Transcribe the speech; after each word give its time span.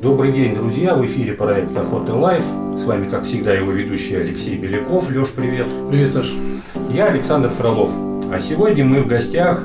Добрый 0.00 0.30
день, 0.30 0.54
друзья! 0.54 0.94
В 0.94 1.04
эфире 1.06 1.32
проект 1.32 1.76
Охота 1.76 2.14
Life. 2.14 2.44
С 2.76 2.84
вами, 2.84 3.10
как 3.10 3.24
всегда, 3.24 3.52
его 3.52 3.72
ведущий 3.72 4.14
Алексей 4.14 4.56
Беляков. 4.56 5.10
Леш, 5.10 5.30
привет! 5.34 5.66
Привет, 5.90 6.12
Саш! 6.12 6.32
Я 6.94 7.06
Александр 7.06 7.48
Фролов. 7.48 7.90
А 8.32 8.38
сегодня 8.38 8.84
мы 8.84 9.00
в 9.00 9.08
гостях 9.08 9.64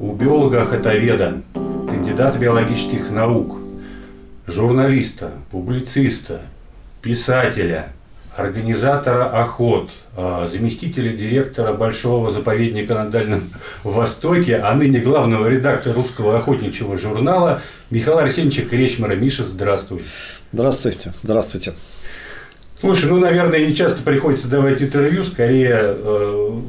у 0.00 0.12
биолога-охотоведа, 0.14 1.42
кандидата 1.88 2.36
биологических 2.38 3.08
наук, 3.12 3.58
журналиста, 4.48 5.30
публициста, 5.52 6.40
писателя, 7.00 7.90
организатора 8.36 9.24
охот, 9.26 9.90
а, 10.16 10.46
заместителя 10.46 11.12
директора 11.12 11.72
Большого 11.72 12.30
заповедника 12.30 12.94
на 12.94 13.10
Дальнем 13.10 13.42
Востоке, 13.84 14.56
а 14.56 14.74
ныне 14.74 15.00
главного 15.00 15.46
редактора 15.48 15.94
русского 15.94 16.36
охотничьего 16.36 16.96
журнала 16.96 17.62
Михаила 17.90 18.22
Арсеньевича 18.22 18.62
Кречмара. 18.62 19.14
Миша, 19.14 19.44
здравствуй. 19.44 20.04
Здравствуйте. 20.52 21.12
Здравствуйте. 21.22 21.74
Слушай, 22.80 23.10
ну, 23.10 23.18
наверное, 23.18 23.66
не 23.66 23.74
часто 23.74 24.02
приходится 24.02 24.48
давать 24.48 24.82
интервью, 24.82 25.24
скорее 25.24 25.78
э, 25.80 26.60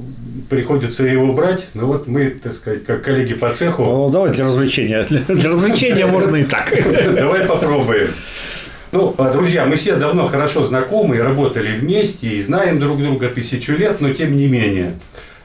приходится 0.49 1.03
его 1.03 1.33
брать. 1.33 1.67
Но 1.73 1.85
вот 1.85 2.07
мы, 2.07 2.29
так 2.29 2.53
сказать, 2.53 2.85
как 2.85 3.03
коллеги 3.03 3.33
по 3.33 3.53
цеху. 3.53 3.83
Ну, 3.83 4.09
давай 4.09 4.31
для 4.31 4.45
развлечения. 4.45 5.03
Для 5.27 5.49
развлечения 5.49 6.05
можно 6.05 6.37
и 6.37 6.43
так. 6.43 6.73
Давай 7.15 7.45
попробуем. 7.45 8.11
Ну, 8.97 9.13
а, 9.19 9.31
друзья, 9.31 9.63
мы 9.67 9.75
все 9.75 9.95
давно 9.95 10.25
хорошо 10.25 10.65
знакомы 10.65 11.17
и 11.17 11.19
работали 11.19 11.77
вместе, 11.77 12.29
и 12.29 12.41
знаем 12.41 12.79
друг 12.79 12.97
друга 12.97 13.29
тысячу 13.29 13.73
лет, 13.73 14.01
но 14.01 14.11
тем 14.11 14.35
не 14.35 14.47
менее. 14.47 14.95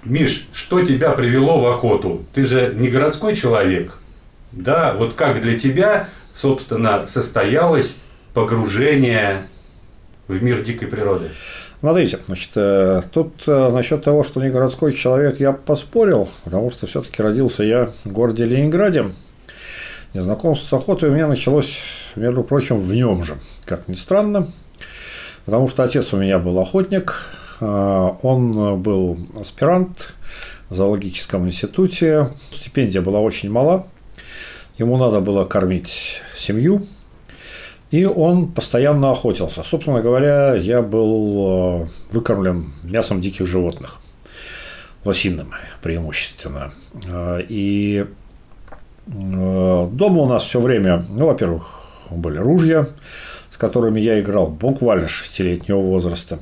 Миш, 0.04 0.48
что 0.54 0.80
тебя 0.80 1.10
привело 1.10 1.60
в 1.60 1.66
охоту? 1.66 2.24
Ты 2.32 2.46
же 2.46 2.72
не 2.74 2.88
городской 2.88 3.36
человек. 3.36 3.98
Да, 4.52 4.94
вот 4.96 5.12
как 5.12 5.42
для 5.42 5.58
тебя, 5.58 6.08
собственно, 6.34 7.06
состоялось 7.06 7.96
погружение 8.32 9.42
в 10.28 10.42
мир 10.42 10.62
дикой 10.62 10.88
природы? 10.88 11.28
Смотрите, 11.80 12.20
значит, 12.24 12.52
э, 12.54 13.02
тут 13.12 13.34
э, 13.46 13.70
насчет 13.70 14.02
того, 14.02 14.24
что 14.24 14.42
не 14.42 14.48
городской 14.48 14.94
человек, 14.94 15.40
я 15.40 15.52
поспорил, 15.52 16.30
потому 16.44 16.70
что 16.70 16.86
все-таки 16.86 17.22
родился 17.22 17.64
я 17.64 17.90
в 18.04 18.12
городе 18.12 18.46
Ленинграде. 18.46 19.10
И 20.14 20.18
знакомство 20.18 20.76
с 20.76 20.80
охотой 20.80 21.08
у 21.08 21.12
меня 21.12 21.26
началось, 21.26 21.80
между 22.16 22.42
прочим, 22.42 22.78
в 22.78 22.92
нем 22.92 23.24
же, 23.24 23.36
как 23.64 23.88
ни 23.88 23.94
странно, 23.94 24.46
потому 25.46 25.68
что 25.68 25.84
отец 25.84 26.12
у 26.12 26.18
меня 26.18 26.38
был 26.38 26.58
охотник, 26.58 27.26
э, 27.60 27.64
он 28.22 28.82
был 28.82 29.18
аспирант 29.40 30.12
в 30.68 30.74
зоологическом 30.74 31.46
институте, 31.46 32.28
стипендия 32.50 33.00
была 33.00 33.20
очень 33.20 33.50
мала, 33.50 33.86
ему 34.76 34.98
надо 34.98 35.20
было 35.20 35.46
кормить 35.46 36.20
семью, 36.36 36.82
и 37.90 38.04
он 38.04 38.52
постоянно 38.52 39.12
охотился. 39.12 39.62
Собственно 39.62 40.02
говоря, 40.02 40.54
я 40.54 40.82
был 40.82 41.84
э, 41.84 41.86
выкормлен 42.12 42.70
мясом 42.82 43.22
диких 43.22 43.46
животных, 43.46 43.98
лосиным 45.06 45.52
преимущественно. 45.80 46.70
Э, 47.06 47.40
и 47.48 48.06
дома 49.06 50.22
у 50.22 50.26
нас 50.26 50.44
все 50.44 50.60
время, 50.60 51.04
ну, 51.10 51.26
во-первых, 51.26 51.82
были 52.10 52.38
ружья, 52.38 52.86
с 53.50 53.56
которыми 53.56 54.00
я 54.00 54.20
играл 54.20 54.46
буквально 54.48 55.08
шестилетнего 55.08 55.80
возраста. 55.80 56.38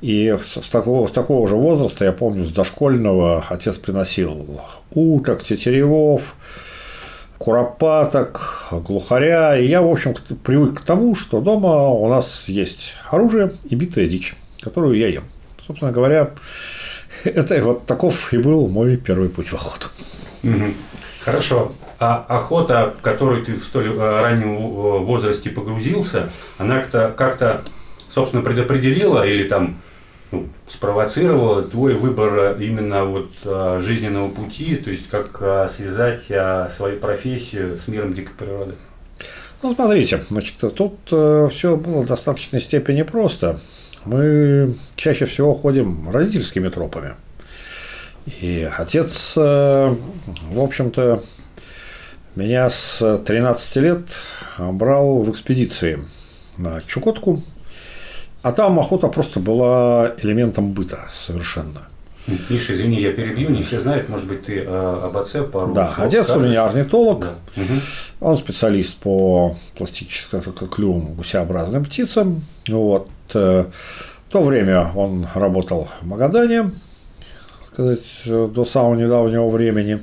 И 0.00 0.36
с 0.44 0.68
такого, 0.68 1.08
с 1.08 1.12
такого 1.12 1.48
же 1.48 1.56
возраста, 1.56 2.04
я 2.04 2.12
помню, 2.12 2.44
с 2.44 2.52
дошкольного 2.52 3.44
отец 3.48 3.76
приносил 3.76 4.60
уток, 4.90 5.42
тетеревов, 5.42 6.34
куропаток, 7.38 8.68
глухаря. 8.70 9.56
И 9.56 9.66
я, 9.66 9.80
в 9.80 9.90
общем, 9.90 10.14
привык 10.42 10.80
к 10.80 10.82
тому, 10.82 11.14
что 11.14 11.40
дома 11.40 11.88
у 11.88 12.08
нас 12.08 12.48
есть 12.48 12.94
оружие 13.10 13.50
и 13.64 13.74
битая 13.74 14.06
дичь, 14.06 14.34
которую 14.60 14.98
я 14.98 15.08
ем. 15.08 15.24
Собственно 15.66 15.92
говоря, 15.92 16.32
это 17.24 17.62
вот 17.62 17.86
таков 17.86 18.32
и 18.34 18.38
был 18.38 18.68
мой 18.68 18.96
первый 18.96 19.30
путь 19.30 19.48
в 19.48 19.54
охоту. 19.54 19.88
Хорошо. 21.20 21.72
А 22.04 22.22
охота, 22.28 22.94
в 22.98 23.00
которую 23.00 23.46
ты 23.46 23.54
в 23.54 23.64
столь 23.64 23.88
э, 23.88 24.20
раннем 24.20 24.56
э, 24.56 24.98
возрасте 24.98 25.48
погрузился, 25.48 26.30
она 26.58 26.80
как-то, 26.80 27.14
как-то 27.16 27.62
собственно, 28.10 28.42
предопределила 28.42 29.26
или 29.26 29.44
там 29.44 29.76
ну, 30.30 30.46
спровоцировало 30.68 31.62
твой 31.62 31.94
выбор 31.94 32.60
именно 32.60 33.04
вот 33.04 33.30
жизненного 33.82 34.28
пути, 34.28 34.76
то 34.76 34.90
есть 34.90 35.08
как 35.08 35.70
связать 35.70 36.24
свою 36.74 36.98
профессию 36.98 37.78
с 37.78 37.88
миром 37.88 38.12
дикой 38.12 38.34
природы? 38.36 38.74
Ну, 39.62 39.74
смотрите, 39.74 40.22
значит, 40.28 40.56
тут 40.74 40.98
э, 41.10 41.48
все 41.50 41.74
было 41.74 42.02
в 42.02 42.06
достаточной 42.06 42.60
степени 42.60 43.00
просто. 43.00 43.58
Мы 44.04 44.74
чаще 44.94 45.24
всего 45.24 45.54
ходим 45.54 46.10
родительскими 46.10 46.68
тропами. 46.68 47.14
И 48.26 48.68
отец, 48.76 49.32
э, 49.38 49.94
в 50.50 50.60
общем-то, 50.60 51.22
меня 52.36 52.68
с 52.68 53.18
13 53.24 53.76
лет 53.76 54.00
брал 54.58 55.18
в 55.18 55.30
экспедиции 55.30 56.02
на 56.56 56.80
Чукотку, 56.82 57.42
а 58.42 58.52
там 58.52 58.78
охота 58.78 59.08
просто 59.08 59.40
была 59.40 60.14
элементом 60.18 60.72
быта 60.72 61.08
совершенно. 61.14 61.88
Миша, 62.48 62.72
извини, 62.72 63.02
я 63.02 63.12
перебью, 63.12 63.50
не 63.50 63.62
все 63.62 63.80
знают, 63.80 64.08
может 64.08 64.26
быть, 64.26 64.46
ты 64.46 64.60
э, 64.60 65.00
об 65.04 65.16
отце 65.16 65.42
пару 65.42 65.74
Да, 65.74 65.88
слов 65.88 65.98
отец 66.06 66.24
скажешь? 66.24 66.42
у 66.42 66.46
меня 66.46 66.64
орнитолог, 66.64 67.20
да. 67.20 67.62
угу. 67.62 67.72
он 68.20 68.36
специалист 68.38 68.96
по 68.96 69.54
пластическим 69.76 70.40
клювам 70.68 71.14
гусеобразным 71.14 71.84
птицам. 71.84 72.42
Вот. 72.66 73.08
Э, 73.34 73.66
в 74.28 74.32
то 74.32 74.42
время 74.42 74.90
он 74.94 75.26
работал 75.34 75.88
в 76.00 76.06
Магадане, 76.06 76.70
сказать, 77.72 78.00
до 78.24 78.64
самого 78.64 78.94
недавнего 78.94 79.48
времени. 79.48 80.00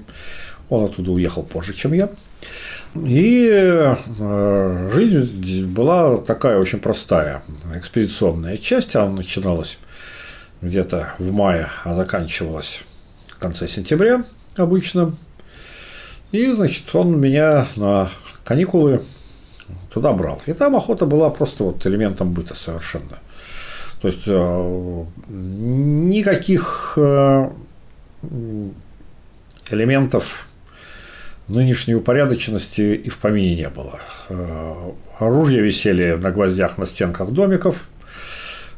Он 0.71 0.85
оттуда 0.85 1.11
уехал 1.11 1.43
позже, 1.43 1.73
чем 1.73 1.91
я. 1.91 2.09
И 2.95 3.45
э, 3.51 4.89
жизнь 4.93 5.65
была 5.65 6.17
такая 6.19 6.57
очень 6.57 6.79
простая, 6.79 7.43
экспедиционная 7.75 8.55
часть, 8.55 8.95
она 8.95 9.11
начиналась 9.11 9.77
где-то 10.61 11.13
в 11.19 11.29
мае, 11.33 11.67
а 11.83 11.93
заканчивалась 11.93 12.83
в 13.27 13.37
конце 13.37 13.67
сентября 13.67 14.23
обычно. 14.55 15.13
И, 16.31 16.49
значит, 16.53 16.95
он 16.95 17.19
меня 17.19 17.67
на 17.75 18.09
каникулы 18.45 19.01
туда 19.93 20.13
брал. 20.13 20.41
И 20.45 20.53
там 20.53 20.77
охота 20.77 21.05
была 21.05 21.29
просто 21.29 21.65
вот 21.65 21.85
элементом 21.85 22.31
быта 22.31 22.55
совершенно. 22.55 23.19
То 24.01 24.07
есть 24.07 24.23
э, 24.25 25.05
никаких 25.27 26.93
э, 26.95 27.49
элементов 29.69 30.47
нынешней 31.51 31.95
упорядоченности 31.95 32.81
и 32.81 33.09
в 33.09 33.17
помине 33.19 33.55
не 33.55 33.69
было. 33.69 33.99
Э, 34.29 34.91
оружия 35.19 35.61
висели 35.61 36.13
на 36.13 36.31
гвоздях 36.31 36.77
на 36.77 36.85
стенках 36.85 37.29
домиков, 37.31 37.87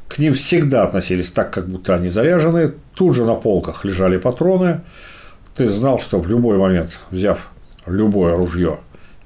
к 0.07 0.19
ним 0.19 0.33
всегда 0.33 0.83
относились 0.83 1.31
так, 1.31 1.51
как 1.51 1.67
будто 1.67 1.95
они 1.95 2.09
заряжены, 2.09 2.73
тут 2.93 3.15
же 3.15 3.25
на 3.25 3.35
полках 3.35 3.83
лежали 3.83 4.17
патроны, 4.17 4.81
ты 5.55 5.67
знал, 5.67 5.99
что 5.99 6.19
в 6.19 6.27
любой 6.27 6.57
момент, 6.57 6.99
взяв 7.09 7.49
любое 7.85 8.35
ружье, 8.35 8.79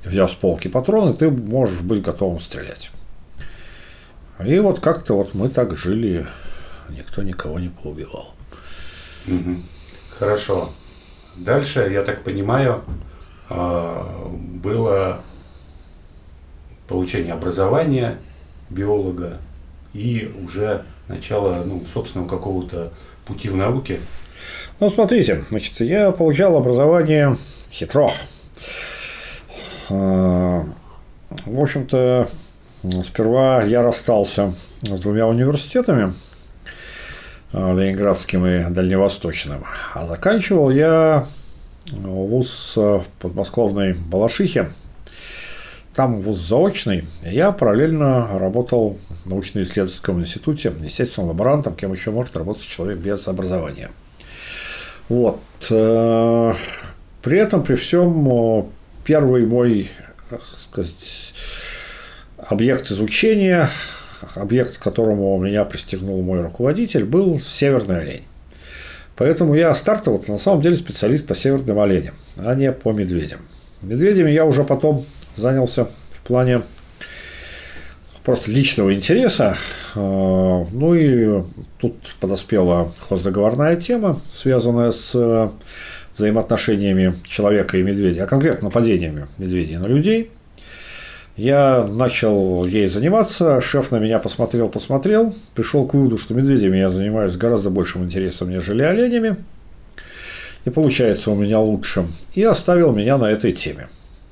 взяв 0.06 0.32
с 0.32 0.34
полки 0.34 0.68
патроны, 0.68 1.14
ты 1.14 1.30
можешь 1.30 1.82
быть 1.82 2.02
готовым 2.02 2.40
стрелять. 2.40 2.92
И 4.46 4.60
вот 4.60 4.80
как-то 4.80 5.16
вот 5.16 5.34
мы 5.34 5.50
так 5.50 5.76
жили, 5.76 6.28
никто 6.90 7.24
никого 7.24 7.60
не 7.60 7.70
поубивал. 7.70 8.34
Хорошо. 10.20 10.70
Дальше, 11.36 11.90
я 11.92 12.02
так 12.04 12.24
понимаю, 12.24 12.84
было 13.50 15.22
получение 16.88 17.34
образования 17.34 18.18
биолога 18.70 19.38
и 19.94 20.32
уже 20.44 20.84
начало 21.08 21.64
ну, 21.66 21.84
собственного 21.92 22.28
какого-то 22.28 22.92
пути 23.26 23.50
в 23.50 23.56
науке. 23.56 24.00
Ну, 24.80 24.90
смотрите, 24.90 25.44
значит, 25.50 25.80
я 25.80 26.12
получал 26.12 26.56
образование 26.56 27.38
хитро. 27.72 28.12
А, 29.90 30.64
в 31.46 31.60
общем-то, 31.60 32.28
сперва 33.06 33.64
я 33.64 33.82
расстался 33.82 34.54
с 34.82 35.00
двумя 35.00 35.28
университетами, 35.28 36.14
а, 37.54 37.74
Ленинградским 37.74 38.46
и 38.46 38.70
Дальневосточным, 38.70 39.64
а 39.94 40.06
заканчивал 40.06 40.70
я 40.70 41.26
вуз 41.92 42.74
в 42.76 43.06
подмосковной 43.20 43.94
Балашихе. 43.94 44.68
Там 45.96 46.22
вуз 46.22 46.38
заочный. 46.38 47.06
Я 47.24 47.52
параллельно 47.52 48.38
работал 48.38 48.98
в 49.24 49.30
научно-исследовательском 49.30 50.20
институте, 50.20 50.74
естественно, 50.82 51.28
лаборантом, 51.28 51.76
кем 51.76 51.92
еще 51.92 52.12
может 52.12 52.38
работать 52.38 52.64
человек 52.64 53.00
без 53.00 53.28
образования. 53.28 53.90
Вот. 55.10 55.40
Э, 55.70 56.54
при 57.22 57.40
этом, 57.40 57.64
при 57.64 57.76
всем, 57.76 58.68
первый 59.04 59.46
мой, 59.46 59.90
как 60.30 60.42
сказать, 60.70 61.34
объект 62.38 62.92
изучения, 62.92 63.70
объект, 64.36 64.78
к 64.78 64.84
которому 64.84 65.38
меня 65.40 65.66
пристегнул 65.66 66.22
мой 66.22 66.42
руководитель, 66.42 67.06
был 67.06 67.40
северный 67.40 68.02
олень. 68.02 68.24
Поэтому 69.18 69.56
я 69.56 69.74
стартовал 69.74 70.24
на 70.28 70.38
самом 70.38 70.62
деле 70.62 70.76
специалист 70.76 71.26
по 71.26 71.34
северным 71.34 71.80
оленям, 71.80 72.14
а 72.38 72.54
не 72.54 72.72
по 72.72 72.94
медведям. 72.94 73.40
Медведями 73.82 74.30
я 74.30 74.46
уже 74.46 74.64
потом 74.64 75.04
занялся 75.36 75.86
в 75.86 76.22
плане 76.22 76.62
просто 78.24 78.52
личного 78.52 78.94
интереса. 78.94 79.58
А, 79.96 80.66
ну 80.72 80.94
и 80.94 81.42
тут 81.80 81.96
подоспела 82.20 82.92
хоздоговорная 83.10 83.76
тема, 83.76 84.20
связанная 84.34 84.92
с 84.92 85.52
взаимоотношениями 86.16 87.14
человека 87.26 87.78
и 87.78 87.84
медведя, 87.84 88.24
а 88.24 88.28
конкретно 88.28 88.66
нападениями 88.66 89.28
медведей 89.38 89.78
на 89.78 89.88
людей. 89.88 90.32
Я 91.38 91.86
начал 91.88 92.66
ей 92.66 92.88
заниматься, 92.88 93.62
шеф 93.62 93.92
на 93.92 93.98
меня 93.98 94.18
посмотрел, 94.18 94.70
посмотрел, 94.70 95.36
пришел 95.54 95.86
к 95.88 95.94
выводу, 95.94 96.18
что 96.18 96.34
медведями 96.34 96.78
я 96.78 96.90
занимаюсь 96.90 97.38
гораздо 97.38 97.70
большим 97.70 98.04
интересом, 98.04 98.50
нежели 98.50 98.82
оленями, 98.82 99.38
и 100.66 100.72
получается 100.72 101.30
у 101.30 101.36
меня 101.36 101.60
лучше, 101.60 102.08
и 102.34 102.44
оставил 102.44 102.92
меня 102.92 103.20
на 103.20 103.26
этой 103.26 103.52
теме. 103.52 103.88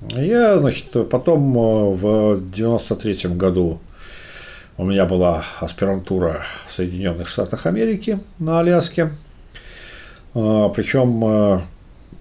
Я, 0.09 0.59
значит, 0.59 0.87
потом 1.11 1.55
э, 1.55 1.95
в 1.95 2.51
93 2.51 3.35
году 3.35 3.79
у 4.77 4.83
меня 4.83 5.05
была 5.05 5.43
аспирантура 5.59 6.43
в 6.67 6.73
Соединенных 6.73 7.27
Штатах 7.27 7.67
Америки 7.67 8.19
на 8.39 8.59
Аляске. 8.59 9.11
Э, 10.33 10.69
Причем 10.75 11.23
э, 11.23 11.61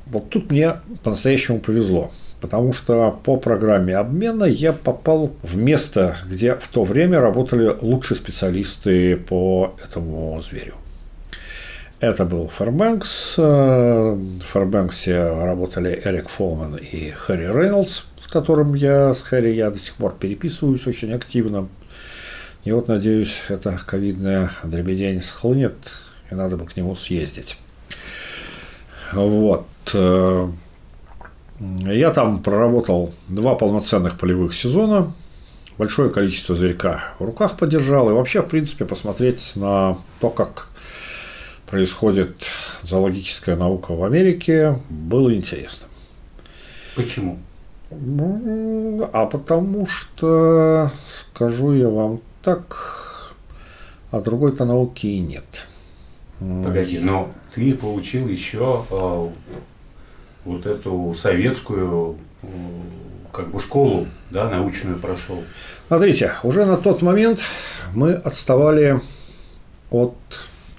вот 0.06 0.28
тут 0.28 0.50
мне 0.50 0.76
по-настоящему 1.02 1.60
повезло, 1.60 2.10
потому 2.44 2.75
что 2.75 3.19
по 3.25 3.38
программе 3.38 3.96
обмена 3.96 4.44
я 4.44 4.75
попал 4.75 5.32
в 5.43 5.56
место, 5.56 6.19
где 6.29 6.56
в 6.56 6.69
то 6.69 6.82
время 6.82 7.19
работали 7.19 7.75
лучшие 7.81 8.19
специалисты 8.19 9.17
по 9.17 9.75
этому 9.82 10.38
зверю. 10.43 10.75
Это 12.00 12.26
был 12.26 12.49
Фэрбэнкс. 12.49 13.38
В 13.38 14.41
Фэрбэнксе 14.43 15.23
работали 15.23 15.99
Эрик 16.05 16.29
Фолман 16.29 16.76
и 16.76 17.12
Хэри 17.12 17.46
Рейнольдс, 17.46 18.02
с 18.23 18.26
которым 18.31 18.75
я, 18.75 19.14
с 19.14 19.23
Хэри 19.23 19.55
я 19.55 19.70
до 19.70 19.79
сих 19.79 19.94
пор 19.94 20.14
переписываюсь 20.20 20.87
очень 20.87 21.14
активно. 21.14 21.69
И 22.64 22.73
вот, 22.73 22.88
надеюсь, 22.88 23.41
эта 23.49 23.79
ковидная 23.87 24.50
дребедень 24.64 25.23
схлынет, 25.23 25.79
и 26.31 26.35
надо 26.35 26.58
бы 26.58 26.67
к 26.67 26.76
нему 26.76 26.94
съездить. 26.94 27.56
Вот. 29.14 29.64
Я 31.60 32.10
там 32.10 32.42
проработал 32.42 33.12
два 33.28 33.54
полноценных 33.54 34.18
полевых 34.18 34.54
сезона, 34.54 35.12
большое 35.78 36.10
количество 36.10 36.56
зверька 36.56 37.04
в 37.18 37.24
руках 37.24 37.56
подержал, 37.56 38.10
и 38.10 38.12
вообще, 38.12 38.42
в 38.42 38.46
принципе, 38.46 38.84
посмотреть 38.84 39.52
на 39.54 39.96
то, 40.20 40.30
как 40.30 40.68
происходит 41.68 42.36
зоологическая 42.82 43.56
наука 43.56 43.94
в 43.94 44.04
Америке, 44.04 44.78
было 44.90 45.34
интересно. 45.34 45.86
Почему? 46.96 47.38
Ну, 47.90 49.08
а 49.12 49.26
потому 49.26 49.86
что, 49.86 50.90
скажу 51.08 51.72
я 51.74 51.88
вам 51.88 52.20
так, 52.42 53.32
а 54.10 54.20
другой-то 54.20 54.64
науки 54.64 55.06
и 55.06 55.20
нет. 55.20 55.66
Погоди, 56.40 56.98
но 56.98 57.30
ты 57.54 57.74
получил 57.74 58.28
еще 58.28 58.84
э, 58.90 59.28
вот 60.44 60.67
эту 60.67 61.14
советскую 61.19 62.17
э, 62.43 62.46
как 63.32 63.50
бы 63.50 63.61
школу, 63.61 64.06
да, 64.31 64.49
научную 64.49 64.99
прошел. 64.99 65.43
Смотрите, 65.88 66.32
уже 66.43 66.64
на 66.64 66.76
тот 66.76 67.02
момент 67.02 67.41
мы 67.94 68.12
отставали 68.14 69.00
от 69.91 70.17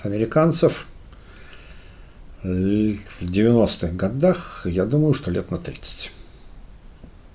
американцев 0.03 0.85
в 2.43 2.47
90-х 3.21 3.87
годах, 3.93 4.61
я 4.65 4.85
думаю, 4.85 5.13
что 5.13 5.31
лет 5.31 5.49
на 5.49 5.57
30. 5.57 6.11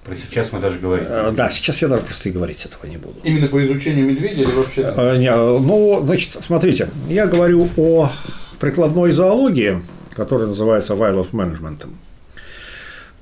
Про 0.04 0.16
сейчас 0.16 0.52
мы 0.52 0.60
даже 0.60 0.78
говорим. 0.78 1.06
Э, 1.08 1.32
Да, 1.32 1.50
сейчас 1.50 1.82
я 1.82 1.88
даже 1.88 2.02
просто 2.02 2.28
и 2.28 2.32
говорить 2.32 2.64
этого 2.64 2.86
не 2.86 2.96
буду. 2.96 3.16
Именно 3.22 3.48
по 3.48 3.62
изучению 3.64 4.06
медведя 4.06 4.42
или 4.42 4.52
вообще? 4.52 4.82
Э, 4.96 5.16
не, 5.18 5.30
Ну, 5.30 6.00
значит, 6.04 6.38
смотрите, 6.42 6.88
я 7.08 7.26
говорю 7.26 7.68
о 7.76 8.10
прикладной 8.60 9.12
зоологии, 9.12 9.82
которая 10.14 10.48
называется 10.48 10.94
wildlife 10.94 11.32
management. 11.32 11.86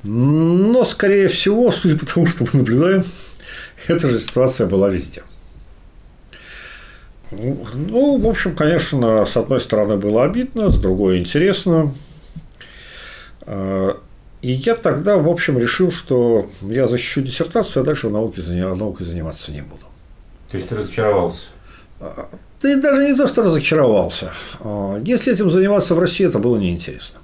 Но, 0.02 0.84
скорее 0.84 1.28
всего, 1.28 1.70
судя 1.72 1.98
по 1.98 2.06
тому, 2.06 2.26
что 2.26 2.44
мы 2.44 2.50
наблюдаем, 2.52 3.04
эта 3.88 4.08
же 4.08 4.18
ситуация 4.18 4.66
была 4.66 4.88
везде. 4.88 5.22
Ну, 7.30 8.16
в 8.18 8.26
общем, 8.26 8.54
конечно, 8.54 9.26
с 9.26 9.36
одной 9.36 9.60
стороны 9.60 9.96
было 9.96 10.24
обидно, 10.24 10.70
с 10.70 10.78
другой 10.78 11.18
интересно. 11.18 11.92
Э, 13.42 13.94
И 14.40 14.52
я 14.52 14.76
тогда, 14.76 15.16
в 15.16 15.28
общем, 15.28 15.58
решил, 15.58 15.90
что 15.90 16.46
я 16.62 16.86
защищу 16.86 17.20
диссертацию, 17.22 17.82
а 17.82 17.84
дальше 17.84 18.08
науке, 18.08 18.40
наукой 18.42 19.04
заниматься 19.04 19.52
не 19.52 19.62
буду. 19.62 19.84
То 20.50 20.56
есть 20.56 20.68
ты 20.68 20.76
разочаровался? 20.76 21.46
Ты 22.60 22.80
даже 22.80 23.04
не 23.04 23.14
то, 23.16 23.26
что 23.26 23.42
разочаровался. 23.42 24.32
А, 24.60 25.00
Если 25.04 25.32
этим 25.32 25.50
заниматься 25.50 25.94
в 25.94 25.98
России, 25.98 26.26
это 26.26 26.38
было 26.38 26.56
неинтересно. 26.56 27.18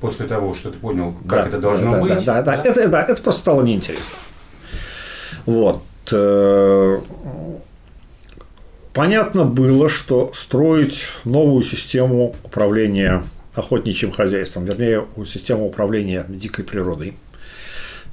После 0.00 0.26
того, 0.26 0.54
что 0.54 0.70
ты 0.70 0.78
понял, 0.78 1.14
как 1.26 1.44
Да, 1.44 1.48
это 1.48 1.58
должно 1.58 1.92
да, 1.92 2.00
быть? 2.00 2.24
Да, 2.24 2.42
да, 2.42 2.42
да. 2.42 2.62
Это, 2.62 2.88
да, 2.88 3.02
это 3.02 3.22
просто 3.22 3.40
стало 3.40 3.62
неинтересно. 3.62 4.16
Вот. 5.46 5.82
Э, 6.12 6.98
Понятно 8.96 9.44
было, 9.44 9.90
что 9.90 10.30
строить 10.32 11.10
новую 11.26 11.62
систему 11.62 12.34
управления 12.42 13.24
охотничьим 13.52 14.10
хозяйством, 14.10 14.64
вернее, 14.64 15.06
систему 15.26 15.66
управления 15.66 16.24
дикой 16.30 16.64
природой, 16.64 17.14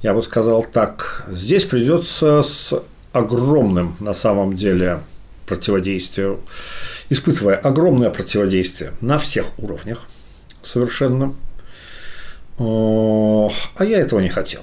я 0.02 0.12
бы 0.12 0.22
сказал 0.22 0.62
так, 0.62 1.24
здесь 1.30 1.64
придется 1.64 2.42
с 2.42 2.74
огромным 3.14 3.96
на 3.98 4.12
самом 4.12 4.56
деле 4.56 5.00
противодействием, 5.46 6.40
испытывая 7.08 7.56
огромное 7.56 8.10
противодействие 8.10 8.92
на 9.00 9.16
всех 9.16 9.58
уровнях 9.58 10.06
совершенно. 10.62 11.32
А 12.58 13.84
я 13.84 13.98
этого 14.00 14.20
не 14.20 14.28
хотел. 14.28 14.62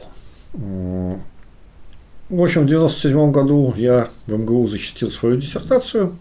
В 0.54 2.42
общем, 2.42 2.62
в 2.62 2.72
1997 2.72 3.32
году 3.32 3.74
я 3.76 4.10
в 4.26 4.32
МГУ 4.34 4.68
защитил 4.68 5.12
свою 5.12 5.36
диссертацию, 5.36 6.18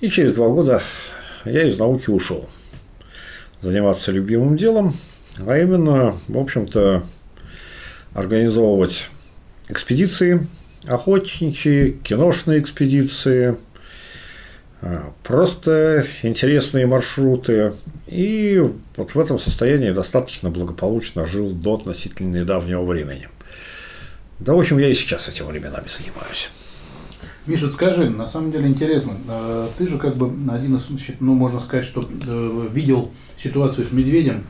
и 0.00 0.08
через 0.08 0.34
два 0.34 0.48
года 0.48 0.82
я 1.46 1.62
из 1.66 1.78
науки 1.78 2.10
ушел 2.10 2.48
заниматься 3.62 4.12
любимым 4.12 4.56
делом, 4.58 4.92
а 5.46 5.58
именно, 5.58 6.14
в 6.28 6.38
общем-то, 6.38 7.02
организовывать 8.12 9.08
экспедиции, 9.68 10.46
охотничьи, 10.86 11.98
киношные 12.04 12.60
экспедиции, 12.60 13.56
просто 15.22 16.06
интересные 16.22 16.86
маршруты. 16.86 17.72
И 18.06 18.62
вот 18.96 19.14
в 19.14 19.20
этом 19.20 19.38
состоянии 19.38 19.90
достаточно 19.90 20.50
благополучно 20.50 21.24
жил 21.24 21.50
до 21.50 21.74
относительно 21.74 22.38
недавнего 22.38 22.84
времени. 22.84 23.28
Да, 24.38 24.54
в 24.54 24.58
общем, 24.58 24.78
я 24.78 24.88
и 24.88 24.94
сейчас 24.94 25.28
этими 25.28 25.46
временами 25.46 25.86
занимаюсь. 25.88 26.50
Миша, 27.46 27.70
скажи, 27.70 28.08
на 28.08 28.26
самом 28.26 28.52
деле 28.52 28.68
интересно, 28.68 29.12
э, 29.28 29.68
ты 29.76 29.86
же 29.86 29.98
как 29.98 30.16
бы 30.16 30.32
один 30.50 30.76
из, 30.76 30.88
ну, 31.20 31.34
можно 31.34 31.60
сказать, 31.60 31.84
что 31.84 32.00
э, 32.02 32.68
видел 32.72 33.12
ситуацию 33.36 33.86
с 33.86 33.92
медведем 33.92 34.44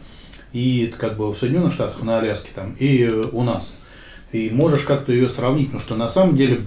и 0.53 0.93
как 0.97 1.17
бы 1.17 1.33
в 1.33 1.37
Соединенных 1.37 1.73
Штатах, 1.73 2.03
на 2.03 2.21
Аляске 2.21 2.51
там, 2.55 2.77
и 2.79 3.09
э, 3.11 3.25
у 3.33 3.43
нас. 3.43 3.75
И 4.31 4.51
можешь 4.51 4.83
как-то 4.83 5.13
ее 5.13 5.29
сравнить, 5.29 5.67
потому 5.67 5.81
что 5.81 5.97
на 5.97 6.09
самом 6.09 6.37
деле 6.37 6.61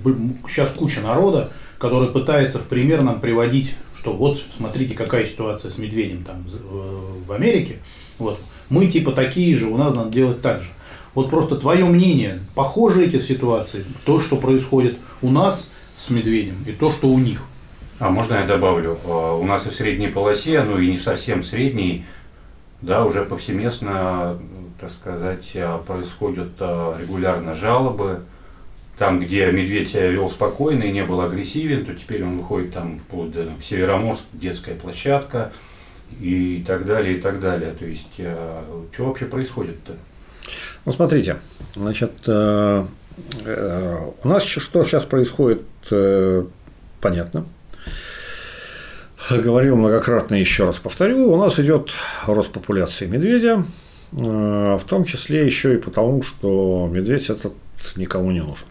сейчас 0.48 0.70
куча 0.70 1.00
народа, 1.00 1.52
который 1.78 2.10
пытается 2.10 2.60
в 2.60 2.68
пример 2.68 3.04
нам 3.04 3.20
приводить, 3.20 3.76
что 3.96 4.14
вот 4.14 4.42
смотрите, 4.58 4.96
какая 4.96 5.26
ситуация 5.26 5.72
с 5.72 5.78
медведем 5.78 6.24
там 6.24 6.46
в 7.28 7.32
Америке. 7.32 7.78
Вот. 8.20 8.40
Мы 8.70 8.88
типа 8.88 9.12
такие 9.12 9.56
же, 9.56 9.68
у 9.68 9.78
нас 9.78 9.94
надо 9.96 10.10
делать 10.10 10.42
так 10.42 10.62
же. 10.62 10.70
Вот 11.14 11.30
просто 11.30 11.56
твое 11.56 11.86
мнение, 11.86 12.40
похожи 12.54 13.06
эти 13.06 13.20
ситуации, 13.22 13.86
то, 14.06 14.20
что 14.20 14.36
происходит 14.36 14.98
у 15.22 15.30
нас 15.30 15.72
с 15.96 16.12
медведем, 16.12 16.64
и 16.68 16.72
то, 16.72 16.92
что 16.92 17.08
у 17.08 17.18
них. 17.18 17.42
А 18.00 18.12
можно 18.12 18.36
я 18.36 18.46
добавлю? 18.46 19.00
А, 19.06 19.36
У 19.36 19.44
нас 19.44 19.66
и 19.66 19.70
в 19.70 19.74
средней 19.74 20.10
полосе, 20.10 20.62
ну 20.62 20.78
и 20.78 20.92
не 20.92 20.98
совсем 20.98 21.42
средней, 21.42 22.06
да, 22.82 23.04
уже 23.04 23.26
повсеместно, 23.26 24.38
так 24.80 24.92
сказать, 24.92 25.50
а, 25.56 25.80
происходят 25.80 26.52
а, 26.60 26.96
регулярно 27.02 27.56
жалобы. 27.56 28.22
Там, 28.98 29.20
где 29.20 29.52
медведь 29.52 29.90
себя 29.90 30.08
вел 30.08 30.30
спокойно 30.30 30.84
и 30.84 30.92
не 30.92 31.04
был 31.04 31.22
агрессивен, 31.22 31.86
то 31.86 31.94
теперь 31.94 32.24
он 32.24 32.38
выходит 32.38 32.74
там 32.74 33.00
вплоть 33.00 33.32
до 33.32 33.46
в 33.56 33.64
Североморск, 33.64 34.24
детская 34.34 34.74
площадка 34.74 35.52
и 36.20 36.64
так 36.66 36.86
далее, 36.86 37.18
и 37.18 37.22
так 37.22 37.40
далее. 37.40 37.74
То 37.78 37.86
есть, 37.86 38.08
что 38.14 39.06
вообще 39.06 39.26
происходит-то? 39.26 39.98
Ну, 40.86 40.92
смотрите, 40.92 41.38
значит, 41.76 42.14
э, 42.26 42.86
Э, 43.46 44.12
у 44.24 44.28
нас 44.28 44.44
что 44.44 44.84
сейчас 44.84 45.04
происходит, 45.04 45.64
э, 45.92 46.44
понятно. 47.02 47.46
Говорил 49.30 49.76
многократно, 49.76 50.36
еще 50.36 50.66
раз 50.66 50.78
повторю, 50.78 51.32
у 51.32 51.38
нас 51.38 51.60
идет 51.60 51.92
рост 52.26 52.52
популяции 52.52 53.08
медведя, 53.08 53.66
в 54.12 54.82
том 54.88 55.04
числе 55.04 55.46
еще 55.46 55.74
и 55.74 55.78
потому, 55.78 56.24
что 56.24 56.88
медведь 56.90 57.30
этот 57.30 57.54
никому 57.98 58.32
не 58.32 58.40
нужен. 58.40 58.68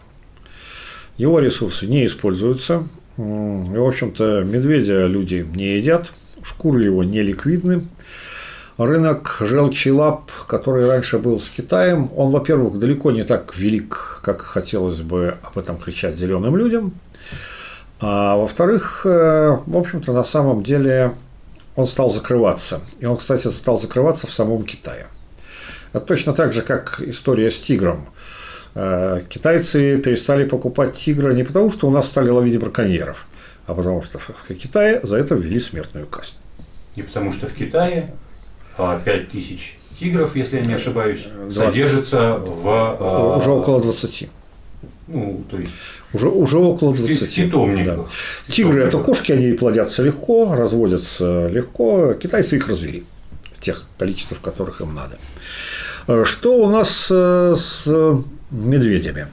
Его 1.17 1.39
ресурсы 1.39 1.87
не 1.87 2.05
используются. 2.05 2.87
И, 3.17 3.21
в 3.21 3.87
общем-то, 3.87 4.43
медведя 4.43 5.07
люди 5.07 5.45
не 5.55 5.77
едят, 5.77 6.11
шкуры 6.43 6.83
его 6.83 7.03
не 7.03 7.21
ликвидны. 7.21 7.87
Рынок 8.77 9.37
желчи 9.41 9.89
лап, 9.89 10.29
который 10.47 10.85
раньше 10.85 11.17
был 11.17 11.39
с 11.39 11.49
Китаем, 11.49 12.11
он, 12.15 12.29
во-первых, 12.29 12.77
далеко 12.77 13.09
не 13.09 13.23
так 13.23 13.57
велик, 13.57 14.21
как 14.23 14.41
хотелось 14.41 15.01
бы 15.01 15.37
об 15.41 15.57
этом 15.57 15.79
кричать 15.79 16.15
зеленым 16.15 16.55
людям. 16.55 16.93
А 17.99 18.35
во-вторых, 18.35 19.01
э, 19.05 19.57
в 19.65 19.75
общем-то, 19.75 20.13
на 20.13 20.23
самом 20.23 20.61
деле 20.61 21.13
он 21.75 21.87
стал 21.87 22.11
закрываться. 22.11 22.81
И 22.99 23.07
он, 23.07 23.17
кстати, 23.17 23.47
стал 23.47 23.79
закрываться 23.79 24.27
в 24.27 24.31
самом 24.31 24.63
Китае. 24.63 25.07
Это 25.93 26.05
точно 26.05 26.33
так 26.33 26.53
же, 26.53 26.61
как 26.61 27.01
история 27.01 27.49
с 27.49 27.59
тигром. 27.59 28.05
Э, 28.79 29.23
китайцы 29.27 29.97
перестали 29.97 30.45
покупать 30.45 30.95
тигра 30.95 31.33
не 31.33 31.43
потому, 31.43 31.71
что 31.71 31.87
у 31.87 31.89
нас 31.89 32.05
стали 32.05 32.29
ловить 32.29 32.59
браконьеров, 32.59 33.25
а 33.65 33.73
потому 33.73 34.03
что 34.03 34.19
в 34.19 34.53
Китае 34.53 34.99
за 35.01 35.17
это 35.17 35.33
ввели 35.33 35.59
смертную 35.59 36.05
казнь. 36.05 36.35
И 36.95 37.01
потому 37.01 37.33
что 37.33 37.47
в 37.47 37.53
Китае 37.53 38.13
5 38.77 38.77
а, 38.77 39.01
тысяч 39.31 39.79
тигров, 39.99 40.35
если 40.35 40.57
я 40.57 40.65
не 40.65 40.75
ошибаюсь, 40.75 41.23
20. 41.23 41.57
содержится 41.57 42.37
в... 42.37 42.67
А, 42.99 43.37
уже 43.37 43.49
около 43.49 43.81
20. 43.81 44.29
Ну, 45.07 45.43
то 45.49 45.57
есть... 45.57 45.73
Уже, 46.13 46.29
уже 46.29 46.59
около 46.59 46.93
20. 46.93 47.35
Питомников. 47.35 48.11
Да. 48.47 48.53
Тигры– 48.53 48.83
это 48.83 48.99
кошки, 48.99 49.31
они 49.31 49.53
плодятся 49.53 50.03
легко, 50.03 50.53
разводятся 50.53 51.47
легко. 51.47 52.13
Китайцы 52.13 52.57
их 52.57 52.67
развели 52.67 53.05
в 53.53 53.59
тех 53.59 53.85
количествах, 53.97 54.39
которых 54.41 54.81
им 54.81 54.93
надо. 54.93 55.17
Э, 56.07 56.23
что 56.25 56.57
у 56.57 56.69
нас 56.69 57.07
э, 57.11 57.55
с 57.57 57.85
медведями? 58.49 59.27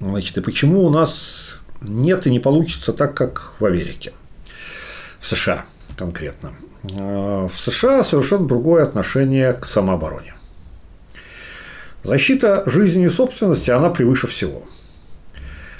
Значит, 0.00 0.38
и 0.38 0.40
почему 0.40 0.84
у 0.84 0.90
нас 0.90 1.60
нет 1.82 2.26
и 2.26 2.30
не 2.30 2.38
получится 2.38 2.92
так, 2.92 3.14
как 3.14 3.54
в 3.58 3.64
Америке, 3.64 4.12
в 5.18 5.26
США 5.26 5.64
конкретно? 5.96 6.52
Э, 6.84 7.48
в 7.52 7.58
США 7.58 8.04
совершенно 8.04 8.46
другое 8.46 8.84
отношение 8.84 9.52
к 9.52 9.66
самообороне. 9.66 10.34
Защита 12.04 12.62
жизни 12.66 13.06
и 13.06 13.08
собственности, 13.08 13.70
она 13.70 13.90
превыше 13.90 14.26
всего. 14.26 14.62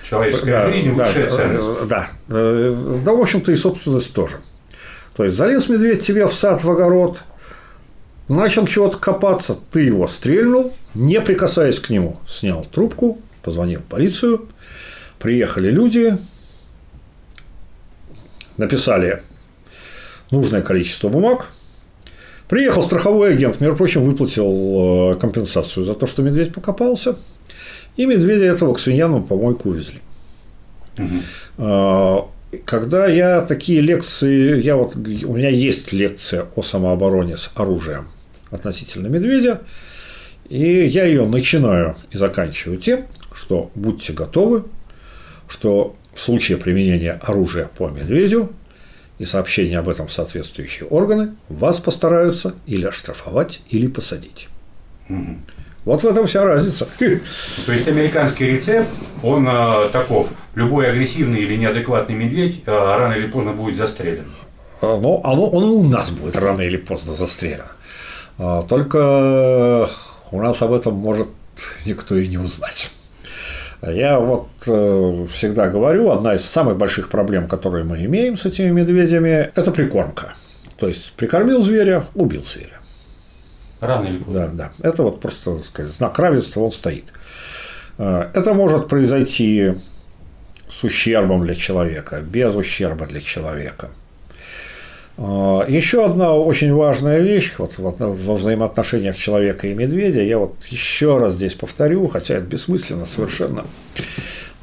Человеческая 0.09 0.51
да, 0.51 0.71
жизнь 0.71 0.97
да, 0.97 1.07
высшая 1.07 1.31
ценность. 1.31 1.89
Да, 1.89 2.09
да, 2.27 3.13
в 3.13 3.21
общем-то, 3.21 3.53
и 3.53 3.57
собственность 3.57 4.13
тоже. 4.13 4.39
То 5.15 5.25
есть 5.25 5.37
залез 5.37 5.69
медведь 5.69 6.05
тебе 6.05 6.27
в 6.27 6.35
сад, 6.35 6.63
в 6.63 6.71
огород, 6.71 7.23
начал 8.31 8.67
чего-то 8.67 8.97
копаться, 8.97 9.59
ты 9.73 9.83
его 9.83 10.07
стрельнул, 10.07 10.73
не 10.95 11.21
прикасаясь 11.21 11.81
к 11.81 11.91
нему, 11.91 12.19
снял 12.27 12.65
трубку, 12.65 13.19
позвонил 13.43 13.81
в 13.81 13.85
полицию, 13.85 14.49
приехали 15.19 15.71
люди, 15.71 16.17
написали 18.57 19.23
нужное 20.31 20.63
количество 20.63 21.09
бумаг, 21.09 21.49
приехал 22.49 22.83
страховой 22.83 23.33
агент, 23.33 23.61
между 23.61 23.77
прочим, 23.77 24.05
выплатил 24.05 25.13
э, 25.13 25.17
компенсацию 25.17 25.85
за 25.85 25.95
то, 25.95 26.07
что 26.07 26.23
медведь 26.23 26.55
покопался, 26.55 27.17
и 27.97 28.07
медведя 28.07 28.45
этого 28.45 28.75
к 28.75 28.79
свиньям 28.79 29.25
помойку 29.25 29.71
увезли. 29.71 30.01
Угу. 30.99 32.31
Когда 32.65 33.07
я 33.07 33.43
такие 33.43 33.81
лекции, 33.81 34.61
я 34.61 34.77
вот, 34.77 34.95
у 34.97 35.35
меня 35.35 35.49
есть 35.49 35.93
лекция 35.93 36.47
о 36.55 36.63
самообороне 36.63 37.37
с 37.37 37.51
оружием– 37.55 38.09
относительно 38.51 39.09
медведя. 39.09 39.63
И 40.49 40.85
я 40.85 41.05
ее 41.05 41.27
начинаю 41.27 41.97
и 42.11 42.19
заканчиваю 42.19 42.79
тем, 42.79 43.05
что 43.33 43.71
будьте 43.75 44.13
готовы, 44.13 44.65
что 45.49 45.97
в 46.13 46.21
случае 46.21 46.59
применения 46.59 47.21
оружия 47.23 47.67
по 47.67 47.89
медведю 47.89 48.51
и 49.19 49.25
сообщения 49.25 49.79
об 49.79 49.89
этом 49.89 50.07
в 50.07 50.13
соответствующие 50.13 50.89
органы, 50.89 51.35
вас 51.49 51.79
постараются 51.79 52.55
или 52.67 52.87
оштрафовать, 52.87 53.61
или 53.69 53.87
посадить. 53.87 54.49
Угу. 55.09 55.37
Вот 55.85 56.03
в 56.03 56.07
этом 56.07 56.27
вся 56.27 56.45
разница. 56.45 56.89
То 56.99 57.73
есть 57.73 57.89
американский 57.89 58.47
рецепт, 58.47 58.89
он 59.23 59.47
э, 59.49 59.89
таков. 59.93 60.29
Любой 60.55 60.91
агрессивный 60.91 61.41
или 61.41 61.57
неадекватный 61.57 62.15
медведь 62.15 62.63
э, 62.67 62.71
рано 62.71 63.13
или 63.13 63.27
поздно 63.27 63.53
будет 63.53 63.77
застрелен. 63.77 64.27
Но 64.83 64.99
ну, 64.99 65.21
оно, 65.23 65.49
он 65.51 65.65
и 65.65 65.67
у 65.67 65.83
нас 65.83 66.11
будет 66.11 66.37
рано 66.37 66.63
или 66.63 66.77
поздно 66.77 67.15
застрелен. 67.15 67.67
А, 68.43 68.63
только 68.63 69.87
у 70.31 70.41
нас 70.41 70.63
об 70.63 70.73
этом 70.73 70.95
может 70.95 71.29
никто 71.85 72.17
и 72.17 72.27
не 72.27 72.39
узнать. 72.39 72.91
Я 73.83 74.19
вот 74.19 74.49
э, 74.67 75.27
всегда 75.31 75.69
говорю, 75.69 76.11
одна 76.11 76.35
из 76.35 76.45
самых 76.45 76.77
больших 76.79 77.09
проблем, 77.09 77.49
которые 77.49 77.85
мы 77.85 78.03
имеем 78.05 78.37
с 78.37 78.47
этими 78.47 78.71
медведями, 78.71 79.51
это 79.55 79.71
прикормка. 79.71 80.35
То 80.79 80.89
есть 80.89 81.13
прикормил 81.13 81.63
зверя, 81.63 82.05
убил 82.15 82.45
зверя. 82.45 82.81
Рано 83.81 84.07
или 84.07 84.19
поздно. 84.19 84.49
Да, 84.55 84.71
да. 84.81 84.89
Это 84.89 85.03
вот 85.03 85.21
просто 85.21 85.57
так 85.57 85.67
сказать, 85.67 85.93
знак 85.93 86.19
равенства, 86.19 86.61
он 86.61 86.71
стоит. 86.71 87.07
Э, 87.99 88.31
это 88.35 88.55
может 88.55 88.89
произойти 88.89 89.75
с 90.69 90.85
ущербом 90.85 91.45
для 91.45 91.55
человека, 91.55 92.21
без 92.21 92.55
ущерба 92.55 93.07
для 93.07 93.21
человека. 93.21 93.91
А, 95.17 95.65
еще 95.69 96.05
одна 96.05 96.35
очень 96.35 96.73
важная 96.73 97.21
вещь 97.21 97.55
вот, 97.59 97.75
во 97.79 98.35
взаимоотношениях 98.35 99.17
человека 99.17 99.67
и 99.67 99.75
медведя, 99.75 100.23
я 100.23 100.39
вот 100.39 100.57
еще 100.67 101.19
раз 101.19 101.35
здесь 101.35 101.55
повторю, 101.55 102.09
хотя 102.09 102.37
это 102.37 102.47
бессмысленно 102.47 103.05
совершенно. 103.05 103.65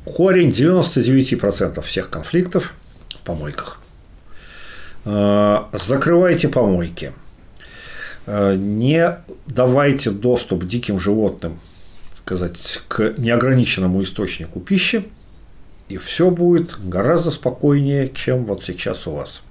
Корень 0.05 0.49
99% 0.49 1.81
всех 1.81 2.09
конфликтов 2.09 2.73
в 3.09 3.23
помойках. 3.23 3.81
А, 5.05 5.69
закрывайте 5.73 6.47
помойки. 6.47 7.13
А, 8.25 8.55
не 8.55 9.17
давайте 9.45 10.11
доступ 10.11 10.65
диким 10.65 10.99
животным 10.99 11.59
сказать, 12.27 12.81
к 12.89 13.13
неограниченному 13.17 14.03
источнику 14.03 14.59
пищи, 14.59 15.05
и 15.87 15.95
все 15.97 16.29
будет 16.29 16.77
гораздо 16.77 17.31
спокойнее, 17.31 18.11
чем 18.13 18.43
вот 18.43 18.65
сейчас 18.65 19.07
у 19.07 19.13
вас. 19.13 19.43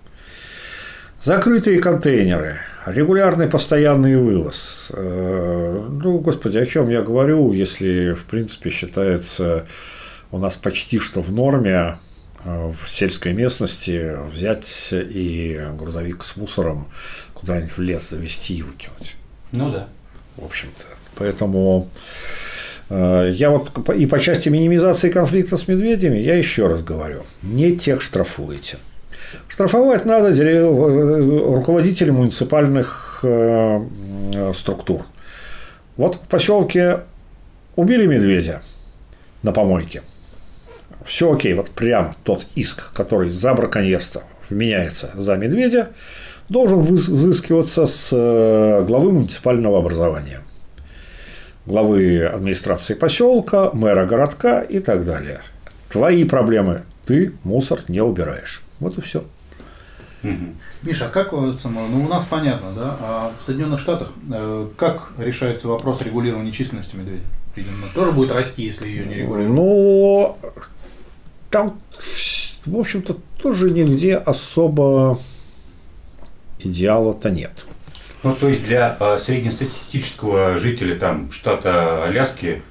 Закрытые 1.26 1.80
контейнеры, 1.80 2.58
регулярный 2.86 3.48
постоянный 3.48 4.16
вывоз. 4.16 4.86
Э, 4.90 5.88
ну, 5.90 6.18
господи, 6.18 6.56
о 6.56 6.64
чем 6.64 6.88
я 6.88 7.02
говорю, 7.02 7.50
если, 7.50 8.12
в 8.12 8.26
принципе, 8.26 8.70
считается 8.70 9.66
у 10.30 10.38
нас 10.38 10.54
почти 10.54 11.00
что 11.00 11.22
в 11.22 11.32
норме 11.32 11.96
э, 12.44 12.72
в 12.80 12.88
сельской 12.88 13.32
местности 13.32 14.16
взять 14.32 14.90
и 14.92 15.60
грузовик 15.76 16.22
с 16.22 16.36
мусором 16.36 16.86
куда-нибудь 17.34 17.72
в 17.72 17.82
лес 17.82 18.08
завести 18.08 18.58
и 18.58 18.62
выкинуть. 18.62 19.16
Ну 19.50 19.72
да. 19.72 19.88
В 20.36 20.44
общем-то. 20.44 20.84
Поэтому 21.16 21.88
э, 22.88 23.32
я 23.32 23.50
вот 23.50 23.76
и 23.96 24.06
по 24.06 24.20
части 24.20 24.48
минимизации 24.48 25.10
конфликта 25.10 25.56
с 25.56 25.66
медведями, 25.66 26.18
я 26.18 26.36
еще 26.36 26.68
раз 26.68 26.84
говорю, 26.84 27.24
не 27.42 27.76
тех 27.76 28.00
штрафуете. 28.00 28.76
Штрафовать 29.48 30.04
надо 30.04 30.28
руководителей 30.30 32.12
муниципальных 32.12 33.20
э, 33.22 33.80
структур. 34.54 35.06
Вот 35.96 36.16
в 36.16 36.20
поселке 36.20 37.00
убили 37.74 38.06
медведя 38.06 38.60
на 39.42 39.52
помойке. 39.52 40.02
Все 41.04 41.32
окей, 41.32 41.54
вот 41.54 41.70
прямо 41.70 42.14
тот 42.24 42.46
иск, 42.54 42.92
который 42.92 43.30
за 43.30 43.54
браконьерство 43.54 44.22
вменяется 44.50 45.10
за 45.14 45.36
медведя, 45.36 45.90
должен 46.48 46.80
взыскиваться 46.80 47.86
с 47.86 48.10
э, 48.12 48.84
главы 48.86 49.12
муниципального 49.12 49.78
образования, 49.78 50.40
главы 51.64 52.24
администрации 52.24 52.94
поселка, 52.94 53.70
мэра 53.72 54.06
городка 54.06 54.60
и 54.62 54.80
так 54.80 55.04
далее. 55.04 55.40
Твои 55.88 56.24
проблемы, 56.24 56.82
ты 57.06 57.32
мусор 57.44 57.80
не 57.88 58.00
убираешь. 58.00 58.65
Вот 58.80 58.98
и 58.98 59.00
все. 59.00 59.24
Миша, 60.82 61.06
а 61.06 61.08
как 61.08 61.32
ну, 61.32 62.04
у 62.04 62.08
нас 62.08 62.24
понятно, 62.24 62.72
да, 62.72 62.96
а 63.00 63.32
в 63.38 63.42
Соединенных 63.42 63.78
Штатах 63.78 64.12
э, 64.32 64.68
как 64.76 65.10
решается 65.18 65.68
вопрос 65.68 66.02
регулирования 66.02 66.50
численности 66.50 66.96
медведя? 66.96 67.22
Видимо, 67.54 67.88
тоже 67.94 68.12
будет 68.12 68.32
расти, 68.32 68.64
если 68.64 68.88
ее 68.88 69.06
не 69.06 69.14
регулировать. 69.14 69.54
Ну, 69.54 70.38
там, 71.50 71.80
в 72.64 72.76
общем-то, 72.76 73.18
тоже 73.40 73.70
нигде 73.70 74.16
особо 74.16 75.18
идеала-то 76.58 77.30
нет. 77.30 77.64
Ну, 78.22 78.34
то 78.34 78.48
есть 78.48 78.64
для 78.64 78.96
э, 78.98 79.18
среднестатистического 79.20 80.56
жителя 80.56 80.96
там 80.96 81.30
штата 81.30 82.04
Аляски 82.04 82.62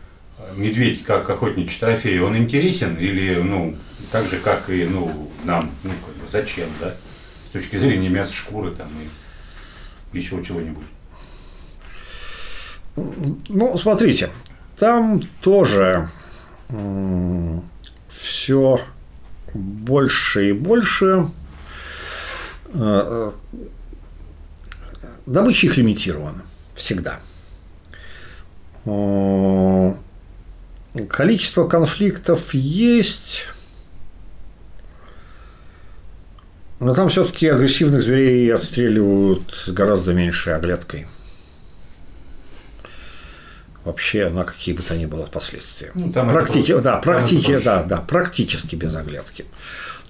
медведь 0.56 1.04
как 1.04 1.30
охотничий 1.30 1.80
трофей, 1.80 2.20
он 2.20 2.38
интересен 2.38 2.96
или, 2.98 3.36
ну, 3.36 3.76
так 4.16 4.30
же, 4.30 4.40
как 4.40 4.70
и, 4.70 4.86
ну, 4.86 5.30
нам, 5.44 5.72
ну, 5.84 5.90
как 5.90 6.16
бы, 6.16 6.32
зачем, 6.32 6.70
да? 6.80 6.96
С 7.50 7.52
точки 7.52 7.76
зрения 7.76 8.08
мяса, 8.08 8.32
шкуры 8.32 8.72
там 8.72 8.88
и 10.14 10.18
еще 10.18 10.42
чего-нибудь. 10.42 10.86
Ну, 12.96 13.78
смотрите, 13.78 14.30
там 14.80 15.22
тоже 15.42 16.08
все 18.08 18.80
больше 19.54 20.48
и 20.48 20.54
больше 20.54 21.30
э, 22.74 23.32
добыча 25.26 25.68
их 25.68 25.76
лимитирована 25.76 26.46
всегда. 26.74 27.20
Э, 28.86 29.94
количество 31.10 31.68
конфликтов 31.68 32.54
есть, 32.54 33.48
но 36.86 36.94
там 36.94 37.10
все-таки 37.10 37.48
агрессивных 37.48 38.04
зверей 38.04 38.54
отстреливают 38.54 39.52
с 39.52 39.70
гораздо 39.70 40.14
меньшей 40.14 40.56
оглядкой 40.56 41.08
вообще 43.84 44.30
на 44.30 44.44
какие 44.44 44.76
бы 44.76 44.84
то 44.84 44.96
ни 44.96 45.08
было 45.08 45.24
последствия. 45.26 45.92
Ну, 45.96 46.12
там 46.12 46.28
Практи... 46.28 46.60
это 46.60 46.82
да, 46.82 46.98
практики... 46.98 47.60
да, 47.64 47.84
да, 47.84 47.98
практически 48.02 48.76
без 48.76 48.96
оглядки. 48.96 49.46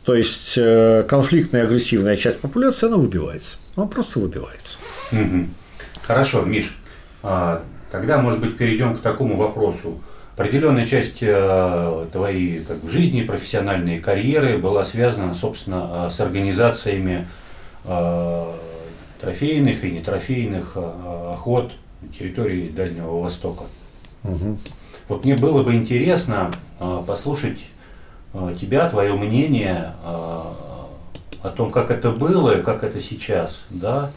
То 0.04 0.16
есть 0.16 0.58
э, 0.58 1.06
конфликтная 1.08 1.64
агрессивная 1.64 2.18
часть 2.18 2.40
популяции, 2.40 2.88
она 2.88 2.98
выбивается. 2.98 3.58
Она 3.78 3.88
просто 3.88 4.20
выбивается. 4.20 4.78
Угу. 5.14 5.48
Хорошо, 6.06 6.42
Миш, 6.42 6.78
а, 7.24 7.64
тогда, 7.90 8.18
может 8.18 8.42
быть, 8.42 8.58
перейдем 8.58 8.98
к 8.98 9.02
такому 9.02 9.38
вопросу. 9.38 10.02
Определенная 10.36 10.86
часть 10.86 11.20
э, 11.22 12.08
твоей 12.12 12.60
как 12.66 12.78
бы, 12.78 12.90
жизни, 12.92 13.24
профессиональной 13.24 14.00
карьеры 14.00 14.58
была 14.58 14.84
связана, 14.84 15.34
собственно, 15.34 16.10
с 16.10 16.20
организациями 16.20 17.26
э, 17.86 18.54
трофейных 19.22 19.84
и 19.84 19.92
нетрофейных 19.92 20.76
охот 20.76 21.72
территории 22.18 22.70
Дальнего 22.70 23.22
Востока. 23.22 23.64
Угу. 24.24 24.58
Вот 25.08 25.24
мне 25.24 25.36
было 25.36 25.62
бы 25.64 25.76
интересно 25.76 26.52
э, 26.80 27.04
послушать 27.06 27.60
э, 28.34 28.56
тебя, 28.60 28.90
твое 28.90 29.14
мнение 29.14 29.94
э, 30.04 30.08
о 30.08 31.50
том, 31.56 31.72
как 31.72 31.92
это 31.92 32.12
было 32.12 32.60
и 32.60 32.64
как 32.64 32.84
это 32.84 33.00
сейчас, 33.00 33.66
да. 33.70 34.12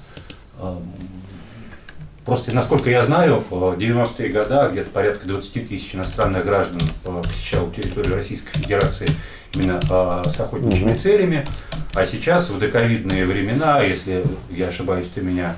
Просто, 2.28 2.54
насколько 2.54 2.90
я 2.90 3.02
знаю, 3.02 3.42
в 3.48 3.54
90-е 3.54 4.28
годы 4.28 4.68
где-то 4.72 4.90
порядка 4.90 5.26
20 5.26 5.66
тысяч 5.66 5.94
иностранных 5.94 6.44
граждан 6.44 6.78
посещал 7.02 7.70
территорию 7.70 8.16
Российской 8.16 8.50
Федерации 8.50 9.08
именно 9.54 9.80
с 9.80 10.38
охотничьими 10.38 10.90
угу. 10.90 10.98
целями. 10.98 11.48
А 11.94 12.04
сейчас, 12.04 12.50
в 12.50 12.58
доковидные 12.58 13.24
времена, 13.24 13.80
если 13.80 14.22
я 14.50 14.68
ошибаюсь, 14.68 15.06
ты 15.14 15.22
меня, 15.22 15.56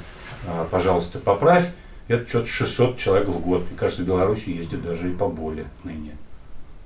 пожалуйста, 0.71 1.19
поправь, 1.19 1.69
это 2.07 2.29
что-то 2.29 2.47
600 2.47 2.99
человек 2.99 3.27
в 3.27 3.41
год. 3.41 3.65
Мне 3.69 3.77
кажется, 3.77 4.05
в 4.05 4.07
Беларуси 4.07 4.51
ездит 4.51 4.85
даже 4.85 5.11
и 5.11 5.13
поболее 5.13 5.67
ныне. 5.83 6.13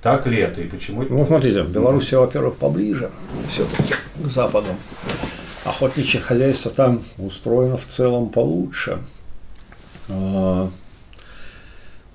Так 0.01 0.27
ли 0.27 0.39
это 0.39 0.63
и 0.63 0.65
почему 0.67 1.03
это? 1.03 1.13
Ну, 1.13 1.27
смотрите, 1.27 1.63
Беларусь, 1.63 2.11
во-первых, 2.11 2.55
поближе 2.55 3.11
все-таки 3.51 3.97
к 4.17 4.29
Западу. 4.29 4.69
Охотничье 5.67 6.23
хозяйство 6.23 6.71
там 6.71 7.03
устроено 7.19 7.77
в 7.77 7.85
целом 7.85 8.31
получше. 8.31 9.01
А, 10.09 10.71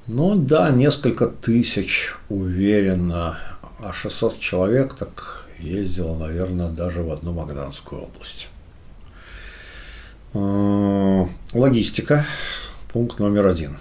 ну 0.08 0.36
да, 0.36 0.70
несколько 0.72 1.28
тысяч 1.28 2.16
уверенно, 2.30 3.40
а 3.80 3.94
600 3.94 4.40
человек 4.40 4.96
так 4.96 5.46
ездило, 5.60 6.18
наверное, 6.18 6.70
даже 6.70 7.04
в 7.04 7.12
одну 7.12 7.34
Магданскую 7.34 8.04
область. 8.04 8.48
А, 10.34 11.28
логистика 11.54 12.26
Пункт 12.92 13.20
номер 13.20 13.46
один. 13.46 13.78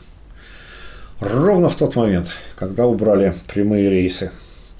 Ровно 1.18 1.70
в 1.70 1.76
тот 1.76 1.96
момент, 1.96 2.28
когда 2.56 2.84
убрали 2.84 3.32
прямые 3.46 3.88
рейсы 3.88 4.30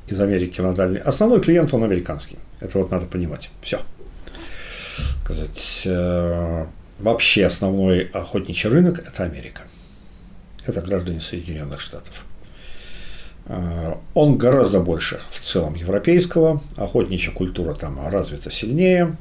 из 0.07 0.21
Америки 0.21 0.61
на 0.61 0.75
дальний, 0.75 0.99
основной 0.99 1.41
клиент 1.41 1.73
он 1.73 1.83
американский. 1.83 2.37
Это 2.61 2.79
вот 2.79 2.91
надо 2.91 3.07
понимать. 3.07 3.49
Все. 3.63 3.81
Сказать, 5.25 5.83
э, 5.87 6.67
вообще 6.99 7.47
основной 7.47 8.05
охотничий 8.13 8.69
рынок– 8.69 8.99
это 9.07 9.25
Америка. 9.25 9.63
Это 10.67 10.81
граждане 10.81 11.21
Соединенных 11.21 11.81
Штатов. 11.81 12.25
Э, 13.47 13.95
он 14.15 14.37
гораздо 14.37 14.81
больше 14.81 15.21
в 15.31 15.41
целом 15.41 15.75
европейского, 15.75 16.61
охотничья 16.77 17.33
культура 17.33 17.75
там 17.75 18.09
развита 18.09 18.51
сильнее, 18.51 19.17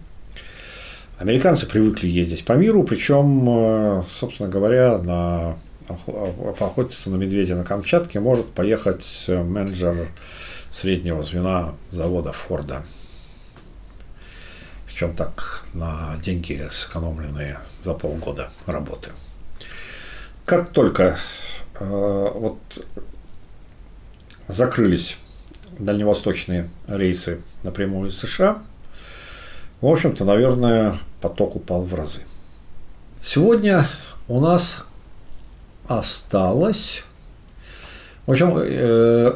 Американцы 1.20 1.66
привыкли 1.66 2.08
ездить 2.08 2.46
по 2.46 2.54
миру, 2.54 2.84
причем, 2.84 3.50
э, 3.50 4.04
собственно 4.20 4.50
говоря, 4.50 5.00
на 5.00 5.58
поохотиться 6.60 7.10
на 7.10 7.16
медведя 7.16 7.56
на 7.56 7.64
Камчатке 7.64 8.20
может 8.20 8.48
поехать 8.48 9.06
менеджер 9.28 10.10
среднего 10.72 11.24
звена 11.24 11.76
завода 11.92 12.34
Форда. 12.34 12.84
Причем 14.98 15.14
так 15.14 15.64
на 15.76 16.18
деньги 16.24 16.68
сэкономленные 16.72 17.60
за 17.84 17.94
полгода 17.94 18.50
работы. 18.66 19.12
Как 20.44 20.72
только 20.72 21.20
э, 21.80 22.32
вот 22.34 22.58
закрылись 24.48 25.18
дальневосточные 25.78 26.72
рейсы 26.88 27.42
напрямую 27.62 28.10
из 28.10 28.18
США, 28.18 28.64
в 29.82 29.86
общем-то, 29.86 30.26
наверное, 30.26 30.96
поток 31.22 31.58
упал 31.58 31.84
в 31.84 31.94
разы. 31.94 32.22
Сегодня 33.24 33.86
у 34.28 34.40
нас 34.40 34.80
осталось. 35.88 37.04
В 38.26 38.32
общем, 38.32 38.58
э, 38.58 39.36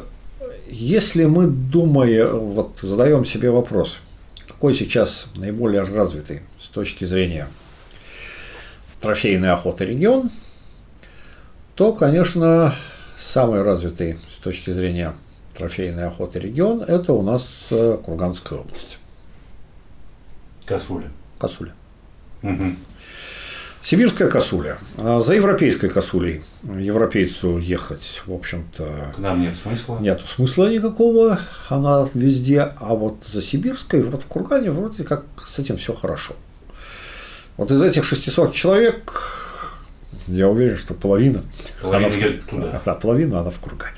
если 0.68 1.24
мы 1.24 1.46
думаем, 1.46 2.36
вот 2.36 2.80
задаем 2.82 3.24
себе 3.24 3.52
вопрос, 3.52 4.00
какой 4.62 4.74
сейчас 4.74 5.26
наиболее 5.34 5.82
развитый 5.82 6.42
с 6.60 6.68
точки 6.68 7.04
зрения 7.04 7.48
трофейной 9.00 9.50
охоты 9.50 9.84
регион, 9.84 10.30
то, 11.74 11.92
конечно, 11.92 12.72
самый 13.18 13.62
развитый 13.62 14.14
с 14.14 14.40
точки 14.40 14.70
зрения 14.70 15.14
трофейной 15.56 16.06
охоты 16.06 16.38
регион– 16.38 16.80
это 16.86 17.12
у 17.12 17.22
нас 17.22 17.66
э, 17.72 17.98
Курганская 18.04 18.60
область. 18.60 18.98
Косуля. 20.64 21.10
Косуля. 21.40 21.74
Угу. 22.44 22.76
Сибирская 23.82 24.28
косуля. 24.28 24.78
А 24.96 25.20
за 25.20 25.34
европейской 25.34 25.88
косулей 25.88 26.42
европейцу 26.62 27.58
ехать, 27.58 28.22
в 28.26 28.32
общем-то... 28.32 29.12
К 29.16 29.18
нам 29.18 29.40
нет 29.40 29.56
смысла. 29.56 29.98
Нет 29.98 30.20
смысла 30.20 30.72
никакого, 30.72 31.40
она 31.68 32.08
везде. 32.14 32.60
А 32.60 32.94
вот 32.94 33.24
за 33.26 33.42
сибирской, 33.42 34.02
вот 34.02 34.22
в 34.22 34.26
Кургане, 34.26 34.70
вроде 34.70 35.02
как 35.02 35.24
с 35.36 35.58
этим 35.58 35.76
все 35.76 35.94
хорошо. 35.94 36.34
Вот 37.56 37.72
из 37.72 37.82
этих 37.82 38.04
600 38.04 38.54
человек, 38.54 39.20
я 40.28 40.48
уверен, 40.48 40.78
что 40.78 40.94
половина... 40.94 41.42
Половина 41.82 42.06
она 42.06 42.16
едет 42.16 42.42
в... 42.44 42.46
туда. 42.46 42.82
Да, 42.84 42.94
половина 42.94 43.40
она 43.40 43.50
в 43.50 43.58
Кургане. 43.58 43.96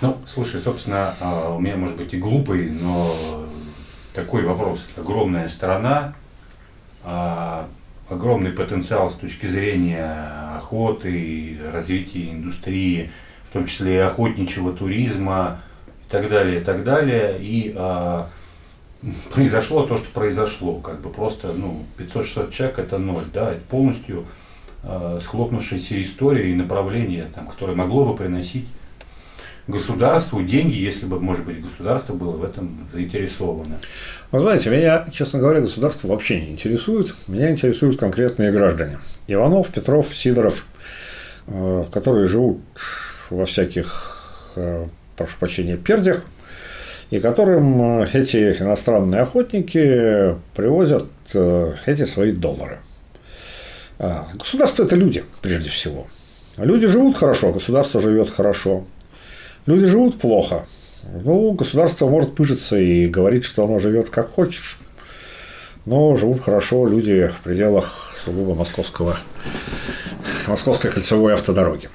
Ну, 0.00 0.16
слушай, 0.26 0.60
собственно, 0.60 1.14
а, 1.20 1.54
у 1.54 1.60
меня 1.60 1.76
может 1.76 1.96
быть 1.96 2.14
и 2.14 2.18
глупый, 2.18 2.70
но 2.70 3.46
такой 4.14 4.42
вопрос. 4.44 4.84
Огромная 4.96 5.48
страна, 5.48 6.14
а, 7.02 7.68
огромный 8.10 8.50
потенциал 8.50 9.10
с 9.10 9.14
точки 9.14 9.46
зрения 9.46 10.56
охоты, 10.56 11.58
развития 11.72 12.32
индустрии, 12.32 13.10
в 13.48 13.52
том 13.52 13.66
числе 13.66 13.94
и 13.94 13.98
охотничьего 13.98 14.72
туризма 14.72 15.60
и 16.06 16.10
так 16.10 16.28
далее, 16.28 16.60
и 16.60 16.64
так 16.64 16.84
далее. 16.84 17.38
И 17.40 17.72
а, 17.76 18.28
произошло 19.32 19.86
то, 19.86 19.96
что 19.96 20.08
произошло. 20.12 20.74
Как 20.80 21.00
бы 21.00 21.10
просто 21.10 21.52
ну, 21.52 21.84
500-600 21.98 22.52
человек 22.52 22.78
это 22.78 22.98
ноль. 22.98 23.24
Да, 23.32 23.52
это 23.52 23.60
полностью 23.62 24.26
а, 24.82 25.20
схлопнувшаяся 25.22 26.00
история 26.02 26.50
и 26.50 26.54
направление, 26.54 27.26
там, 27.34 27.46
которое 27.46 27.74
могло 27.74 28.04
бы 28.04 28.16
приносить 28.16 28.66
государству 29.66 30.42
деньги, 30.42 30.76
если 30.76 31.06
бы, 31.06 31.20
может 31.20 31.44
быть, 31.44 31.62
государство 31.62 32.14
было 32.14 32.32
в 32.32 32.44
этом 32.44 32.88
заинтересовано. 32.92 33.78
Вы 34.32 34.40
знаете, 34.40 34.70
меня, 34.70 35.06
честно 35.12 35.38
говоря, 35.38 35.60
государство 35.60 36.08
вообще 36.08 36.40
не 36.40 36.52
интересует. 36.52 37.14
Меня 37.26 37.50
интересуют 37.50 37.98
конкретные 37.98 38.52
граждане. 38.52 38.98
Иванов, 39.26 39.70
Петров, 39.70 40.14
Сидоров, 40.14 40.66
э, 41.46 41.84
которые 41.92 42.26
живут 42.26 42.60
во 43.28 43.44
всяких, 43.46 44.52
э, 44.56 44.86
прошу 45.16 45.36
прощения, 45.38 45.76
пердях, 45.76 46.24
и 47.10 47.18
которым 47.18 48.02
э, 48.02 48.08
эти 48.12 48.56
иностранные 48.60 49.22
охотники 49.22 50.36
привозят 50.54 51.06
эти 51.86 52.04
свои 52.06 52.32
доллары. 52.32 52.80
А, 54.00 54.26
государство– 54.34 54.82
это 54.84 54.96
люди, 54.96 55.24
прежде 55.42 55.68
всего. 55.68 56.06
Люди 56.56 56.86
живут 56.86 57.16
хорошо, 57.16 57.52
государство 57.52 58.00
живет 58.00 58.30
хорошо. 58.30 58.84
Люди 59.70 59.86
живут 59.86 60.18
плохо. 60.18 60.66
Ну, 61.22 61.52
государство 61.52 62.08
может 62.08 62.34
пыжиться 62.34 62.76
и 62.76 63.06
говорить, 63.06 63.44
что 63.44 63.64
оно 63.64 63.78
живет 63.78 64.10
как 64.10 64.28
хочешь. 64.28 64.78
Но 65.86 66.16
живут 66.16 66.42
хорошо 66.42 66.88
люди 66.88 67.28
в 67.28 67.44
пределах 67.44 68.16
сугубо 68.18 68.56
московского, 68.56 69.16
московской 70.48 70.90
кольцевой 70.90 71.34
автодороги. 71.34 71.88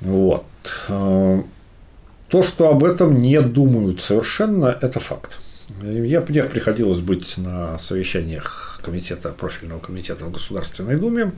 Вот. 0.00 0.46
То, 0.86 2.42
что 2.42 2.70
об 2.70 2.82
этом 2.82 3.20
не 3.20 3.38
думают 3.42 4.00
совершенно, 4.00 4.74
это 4.80 5.00
факт. 5.00 5.36
Я, 5.82 6.22
мне 6.26 6.44
приходилось 6.44 7.00
быть 7.00 7.36
на 7.36 7.78
совещаниях 7.78 8.80
комитета, 8.82 9.28
профильного 9.32 9.80
комитета 9.80 10.24
в 10.24 10.32
Государственной 10.32 10.96
Думе. 10.96 11.32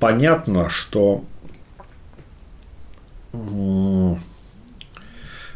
Понятно, 0.00 0.68
что 0.70 1.24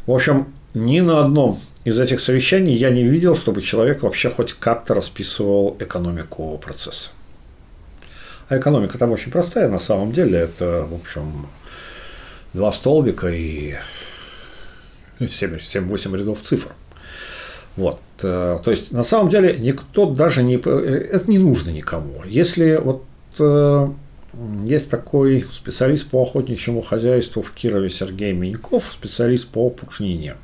в 0.06 0.12
общем, 0.12 0.52
ни 0.74 1.00
на 1.00 1.20
одном 1.20 1.58
из 1.84 1.98
этих 1.98 2.20
совещаний 2.20 2.74
я 2.74 2.90
не 2.90 3.04
видел, 3.04 3.36
чтобы 3.36 3.62
человек 3.62 4.02
вообще 4.02 4.30
хоть 4.30 4.52
как-то 4.52 4.94
расписывал 4.94 5.76
экономику 5.78 6.58
процесса. 6.58 7.10
А 8.48 8.58
экономика 8.58 8.98
там 8.98 9.12
очень 9.12 9.30
простая 9.30 9.68
на 9.68 9.78
самом 9.78 10.12
деле. 10.12 10.38
Это, 10.38 10.86
в 10.90 10.94
общем, 10.94 11.46
два 12.52 12.72
столбика 12.72 13.28
и 13.28 13.74
7-8 15.20 16.16
рядов 16.16 16.42
цифр. 16.42 16.72
Вот. 17.76 18.00
Э, 18.22 18.58
то 18.64 18.70
есть, 18.70 18.90
на 18.90 19.04
самом 19.04 19.28
деле, 19.28 19.56
никто 19.58 20.06
даже 20.06 20.42
не... 20.42 20.56
Э, 20.56 21.06
это 21.12 21.30
не 21.30 21.38
нужно 21.38 21.70
никому. 21.70 22.24
Если 22.24 22.76
вот 22.76 23.04
э, 23.38 23.88
есть 24.34 24.90
такой 24.90 25.42
специалист 25.44 26.08
по 26.08 26.22
охотничьему 26.22 26.82
хозяйству 26.82 27.42
в 27.42 27.52
Кирове 27.52 27.90
Сергей 27.90 28.32
Миньков, 28.32 28.92
специалист 28.92 29.48
по 29.48 29.70
пушнине. 29.70 30.36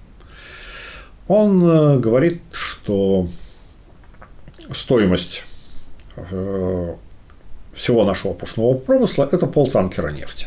Он 1.29 2.01
говорит, 2.01 2.43
что 2.53 3.29
стоимость 4.73 5.45
всего 7.73 8.05
нашего 8.05 8.35
пушного 8.35 8.75
промысла– 8.75 9.29
это 9.33 9.47
полтанкера 9.47 10.11
нефти. 10.11 10.47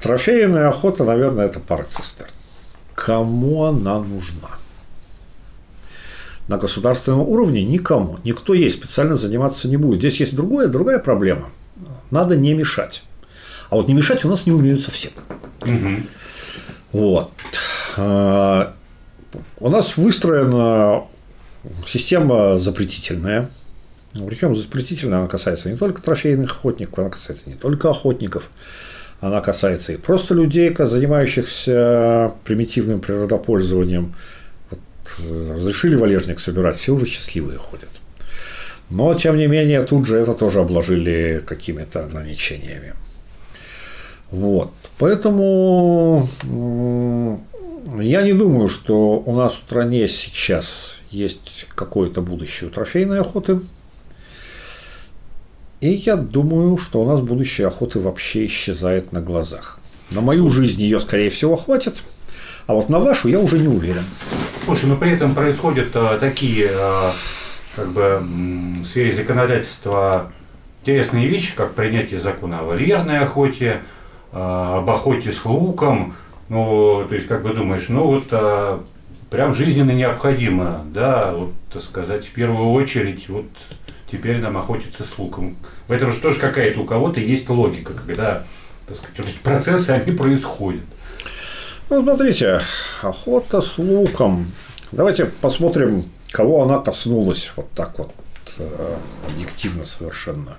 Трофейная 0.00 0.68
охота, 0.68 1.04
наверное, 1.04 1.46
это 1.46 1.58
пара 1.58 1.84
цистерн. 1.84 2.30
Кому 2.94 3.64
она 3.64 3.98
нужна? 3.98 4.58
На 6.48 6.58
государственном 6.58 7.20
уровне 7.20 7.64
никому. 7.64 8.18
Никто 8.24 8.54
ей 8.54 8.70
специально 8.70 9.16
заниматься 9.16 9.68
не 9.68 9.76
будет. 9.76 9.98
Здесь 9.98 10.20
есть 10.20 10.34
другое, 10.34 10.68
другая 10.68 10.98
проблема. 10.98 11.50
Надо 12.10 12.36
не 12.36 12.54
мешать. 12.54 13.02
А 13.68 13.76
вот 13.76 13.88
не 13.88 13.94
мешать 13.94 14.24
у 14.24 14.28
нас 14.28 14.46
не 14.46 14.52
умеют 14.52 14.82
совсем. 14.82 15.10
Угу. 15.62 16.02
Вот. 16.92 17.30
А, 17.96 18.74
у 19.58 19.68
нас 19.68 19.96
выстроена 19.96 21.02
система 21.84 22.58
запретительная. 22.58 23.50
Причем 24.12 24.54
запретительная 24.54 25.18
она 25.18 25.28
касается 25.28 25.68
не 25.68 25.76
только 25.76 26.00
трофейных 26.00 26.52
охотников, 26.52 26.98
она 26.98 27.10
касается 27.10 27.48
не 27.48 27.56
только 27.56 27.90
охотников 27.90 28.50
она 29.20 29.40
касается 29.40 29.92
и 29.92 29.96
просто 29.96 30.34
людей, 30.34 30.74
занимающихся 30.76 32.34
примитивным 32.44 33.00
природопользованием. 33.00 34.14
Э, 35.18 35.52
разрешили 35.54 35.96
валежник 35.96 36.40
собирать, 36.40 36.76
все 36.76 36.94
уже 36.94 37.06
счастливые 37.06 37.58
ходят. 37.58 37.90
Но, 38.90 39.14
тем 39.14 39.36
не 39.36 39.46
менее, 39.46 39.82
тут 39.82 40.06
же 40.06 40.16
это 40.16 40.34
тоже 40.34 40.60
обложили 40.60 41.42
какими-то 41.46 42.04
ограничениями. 42.04 42.94
Вот. 44.30 44.72
Поэтому 44.98 46.28
я 48.00 48.22
не 48.22 48.32
думаю, 48.32 48.68
что 48.68 49.18
у 49.18 49.36
нас 49.36 49.54
в 49.54 49.58
стране 49.58 50.08
сейчас 50.08 50.96
есть 51.10 51.66
какое-то 51.74 52.20
будущее 52.20 52.70
трофейной 52.70 53.20
охоты. 53.20 53.60
И 55.80 55.90
я 55.90 56.16
думаю, 56.16 56.78
что 56.78 57.02
у 57.02 57.06
нас 57.06 57.20
будущее 57.20 57.66
охоты 57.66 58.00
вообще 58.00 58.46
исчезает 58.46 59.12
на 59.12 59.20
глазах. 59.20 59.78
На 60.10 60.20
мою 60.20 60.48
жизнь 60.48 60.80
ее, 60.80 61.00
скорее 61.00 61.30
всего, 61.30 61.56
хватит, 61.56 62.02
а 62.66 62.74
вот 62.74 62.88
на 62.88 62.98
вашу 62.98 63.28
я 63.28 63.38
уже 63.38 63.58
не 63.58 63.68
уверен. 63.68 64.04
Слушай, 64.64 64.86
но 64.86 64.96
при 64.96 65.12
этом 65.12 65.34
происходят 65.34 65.88
а, 65.94 66.18
такие, 66.18 66.68
а, 66.72 67.12
как 67.76 67.88
бы, 67.92 68.20
в 68.20 68.84
сфере 68.84 69.14
законодательства 69.14 70.32
интересные 70.82 71.28
вещи, 71.28 71.54
как 71.54 71.74
принятие 71.74 72.20
закона 72.20 72.60
о 72.60 72.64
вольерной 72.64 73.20
охоте, 73.20 73.82
а, 74.32 74.78
об 74.78 74.90
охоте 74.90 75.32
с 75.32 75.44
луком. 75.44 76.14
Ну, 76.48 77.04
то 77.08 77.14
есть, 77.14 77.26
как 77.26 77.42
бы 77.42 77.52
думаешь, 77.52 77.86
ну 77.88 78.06
вот 78.06 78.82
прям 79.30 79.52
жизненно 79.52 79.90
необходимо, 79.90 80.84
да, 80.94 81.32
вот, 81.32 81.50
так 81.72 81.82
сказать, 81.82 82.24
в 82.24 82.32
первую 82.32 82.70
очередь, 82.70 83.28
вот 83.28 83.46
теперь 84.10 84.38
нам 84.38 84.56
охотиться 84.56 85.04
с 85.04 85.18
луком. 85.18 85.56
В 85.88 85.92
этом 85.92 86.12
же 86.12 86.20
тоже 86.20 86.38
какая-то 86.38 86.80
у 86.80 86.84
кого-то 86.84 87.18
есть 87.18 87.48
логика, 87.48 87.94
когда 87.94 88.44
так 88.86 88.96
сказать, 88.96 89.18
вот 89.18 89.28
эти 89.28 89.38
процессы, 89.38 89.90
они 89.90 90.16
происходят. 90.16 90.84
Ну, 91.88 92.02
смотрите, 92.02 92.60
охота 93.00 93.60
с 93.60 93.78
луком. 93.78 94.50
Давайте 94.90 95.26
посмотрим, 95.26 96.02
кого 96.32 96.64
она 96.64 96.80
коснулась 96.80 97.52
вот 97.54 97.70
так 97.76 97.96
вот 98.00 98.12
э, 98.58 98.96
объективно 99.28 99.84
совершенно. 99.84 100.56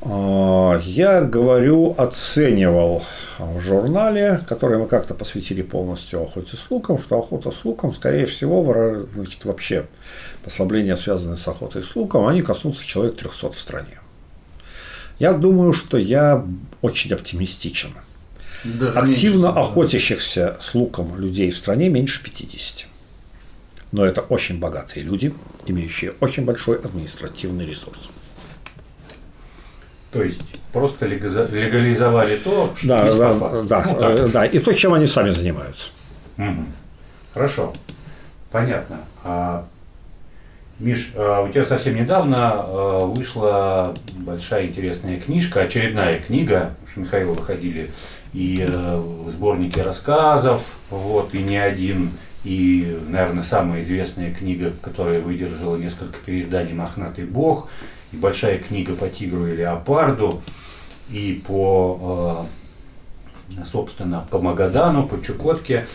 А, 0.00 0.78
я 0.84 1.20
говорю, 1.20 1.94
оценивал 1.98 3.02
в 3.38 3.60
журнале, 3.60 4.40
который 4.48 4.78
мы 4.78 4.86
как-то 4.86 5.12
посвятили 5.12 5.60
полностью 5.60 6.22
охоте 6.22 6.56
с 6.56 6.70
луком, 6.70 6.98
что 6.98 7.18
охота 7.18 7.50
с 7.50 7.62
луком, 7.66 7.94
скорее 7.94 8.24
всего, 8.24 9.06
значит, 9.14 9.44
вообще 9.44 9.86
послабления, 10.42 10.96
связанные 10.96 11.36
с 11.36 11.46
охотой 11.46 11.82
с 11.82 11.94
луком, 11.94 12.26
они 12.26 12.40
коснутся 12.40 12.86
человек 12.86 13.16
300 13.16 13.52
в 13.52 13.58
стране. 13.58 14.00
Я 15.18 15.34
думаю, 15.34 15.74
что 15.74 15.98
я 15.98 16.42
очень 16.80 17.12
оптимистичен. 17.12 17.90
Даже 18.64 18.98
Активно 18.98 19.46
меньше, 19.48 19.60
охотящихся 19.60 20.56
с 20.60 20.74
луком 20.74 21.18
людей 21.18 21.50
в 21.50 21.56
стране 21.56 21.88
меньше 21.88 22.22
50. 22.22 22.86
Но 23.92 24.04
это 24.04 24.20
очень 24.20 24.58
богатые 24.58 25.02
люди, 25.04 25.34
имеющие 25.66 26.12
очень 26.20 26.44
большой 26.44 26.78
административный 26.78 27.66
ресурс. 27.66 28.10
То 30.12 30.22
есть 30.22 30.42
просто 30.72 31.06
легализовали 31.06 32.36
то, 32.36 32.74
что 32.76 32.88
да, 32.88 33.06
есть 33.06 33.18
да, 33.18 33.34
по 33.34 33.62
Да, 33.62 33.84
ну, 33.86 33.98
да, 33.98 34.28
да, 34.28 34.46
и 34.46 34.58
то, 34.58 34.72
чем 34.72 34.94
они 34.94 35.06
сами 35.06 35.30
занимаются. 35.30 35.90
Угу. 36.36 36.64
Хорошо, 37.34 37.72
понятно. 38.50 39.00
А, 39.24 39.66
Миш, 40.78 41.12
а, 41.14 41.42
у 41.42 41.48
тебя 41.48 41.64
совсем 41.64 41.94
недавно 41.96 42.36
а, 42.38 42.98
вышла 43.00 43.94
большая 44.14 44.66
интересная 44.66 45.20
книжка, 45.20 45.60
очередная 45.62 46.14
книга, 46.14 46.74
что 46.90 47.00
Михаила 47.00 47.32
выходили 47.32 47.90
и 48.32 48.64
э, 48.66 49.02
сборники 49.28 49.80
рассказов, 49.80 50.62
вот, 50.90 51.34
и 51.34 51.42
не 51.42 51.56
один, 51.56 52.12
и, 52.44 52.98
наверное, 53.08 53.42
самая 53.42 53.82
известная 53.82 54.32
книга, 54.32 54.72
которая 54.82 55.20
выдержала 55.20 55.76
несколько 55.76 56.18
переизданий 56.24 56.72
«Мохнатый 56.72 57.24
бог», 57.24 57.68
и 58.12 58.16
большая 58.16 58.58
книга 58.58 58.94
по 58.94 59.08
тигру 59.08 59.46
и 59.46 59.56
леопарду, 59.56 60.42
и 61.10 61.42
по, 61.46 62.46
э, 63.58 63.64
собственно, 63.64 64.26
по 64.30 64.40
Магадану, 64.40 65.06
по 65.06 65.22
Чукотке. 65.22 65.86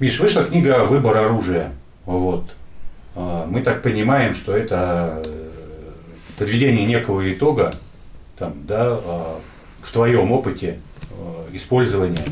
Миш, 0.00 0.18
вышла 0.20 0.44
книга 0.44 0.84
«Выбор 0.84 1.18
оружия». 1.18 1.72
Вот. 2.06 2.50
Э, 3.14 3.44
мы 3.46 3.62
так 3.62 3.82
понимаем, 3.82 4.34
что 4.34 4.56
это 4.56 5.22
э, 5.24 5.50
подведение 6.38 6.86
некого 6.86 7.30
итога, 7.32 7.74
там, 8.38 8.54
да, 8.66 8.94
в 9.82 9.92
твоем 9.92 10.30
опыте 10.32 10.78
использования. 11.52 12.24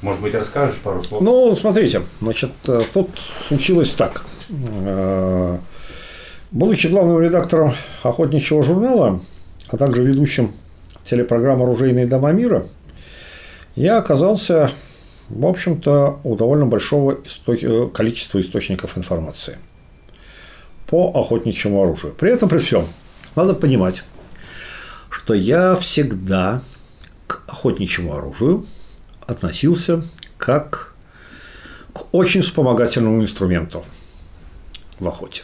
Может 0.00 0.22
быть, 0.22 0.34
расскажешь 0.34 0.78
пару 0.78 1.02
слов? 1.02 1.22
Ну, 1.22 1.56
смотрите, 1.56 2.02
значит, 2.20 2.52
тут 2.62 3.10
случилось 3.48 3.90
так. 3.90 4.24
Будучи 6.50 6.86
главным 6.86 7.20
редактором 7.20 7.74
охотничьего 8.02 8.62
журнала, 8.62 9.20
а 9.68 9.76
также 9.76 10.02
ведущим 10.02 10.52
телепрограммы 11.04 11.64
«Оружейные 11.64 12.06
дома 12.06 12.32
мира», 12.32 12.66
я 13.74 13.98
оказался, 13.98 14.70
в 15.28 15.44
общем-то, 15.44 16.20
у 16.24 16.36
довольно 16.36 16.66
большого 16.66 17.18
исто... 17.24 17.88
количества 17.88 18.40
источников 18.40 18.96
информации 18.96 19.58
по 20.86 21.12
охотничьему 21.14 21.82
оружию. 21.82 22.14
При 22.14 22.30
этом, 22.32 22.48
при 22.48 22.58
всем, 22.58 22.86
надо 23.36 23.54
понимать, 23.54 24.04
что 25.10 25.34
я 25.34 25.76
всегда 25.76 26.62
к 27.28 27.44
охотничьему 27.46 28.16
оружию 28.16 28.66
относился 29.20 30.02
как 30.36 30.94
к 31.92 32.12
очень 32.12 32.40
вспомогательному 32.40 33.22
инструменту 33.22 33.84
в 34.98 35.06
охоте. 35.06 35.42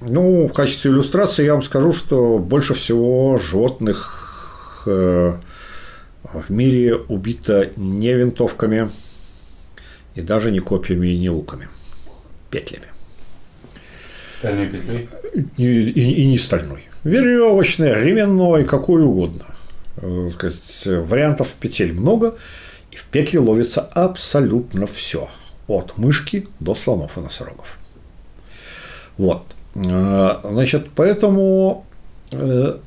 Ну, 0.00 0.48
в 0.48 0.52
качестве 0.52 0.90
иллюстрации 0.90 1.44
я 1.44 1.52
вам 1.52 1.62
скажу, 1.62 1.92
что 1.92 2.38
больше 2.38 2.74
всего 2.74 3.38
животных 3.38 4.82
в 4.86 5.40
мире 6.48 6.96
убито 6.96 7.70
не 7.76 8.12
винтовками 8.12 8.90
и 10.14 10.20
даже 10.20 10.50
не 10.50 10.60
копьями 10.60 11.08
и 11.08 11.18
не 11.18 11.30
луками, 11.30 11.68
петлями. 12.50 12.86
Стальной 14.38 14.68
петлей? 14.68 15.08
И, 15.56 15.64
и, 15.64 16.22
и 16.22 16.26
не 16.26 16.38
стальной. 16.38 16.88
Веревочной, 17.04 17.94
ременной, 17.94 18.64
какой 18.64 19.02
угодно. 19.02 19.55
Сказать, 19.96 20.56
вариантов 20.84 21.54
петель 21.58 21.92
много, 21.92 22.34
и 22.90 22.96
в 22.96 23.04
петли 23.04 23.38
ловится 23.38 23.80
абсолютно 23.80 24.86
все. 24.86 25.28
От 25.68 25.98
мышки 25.98 26.48
до 26.60 26.74
слонов 26.74 27.18
и 27.18 27.20
носорогов. 27.20 27.78
Вот. 29.16 29.42
Значит, 29.74 30.90
поэтому 30.94 31.84
ну 32.30 32.80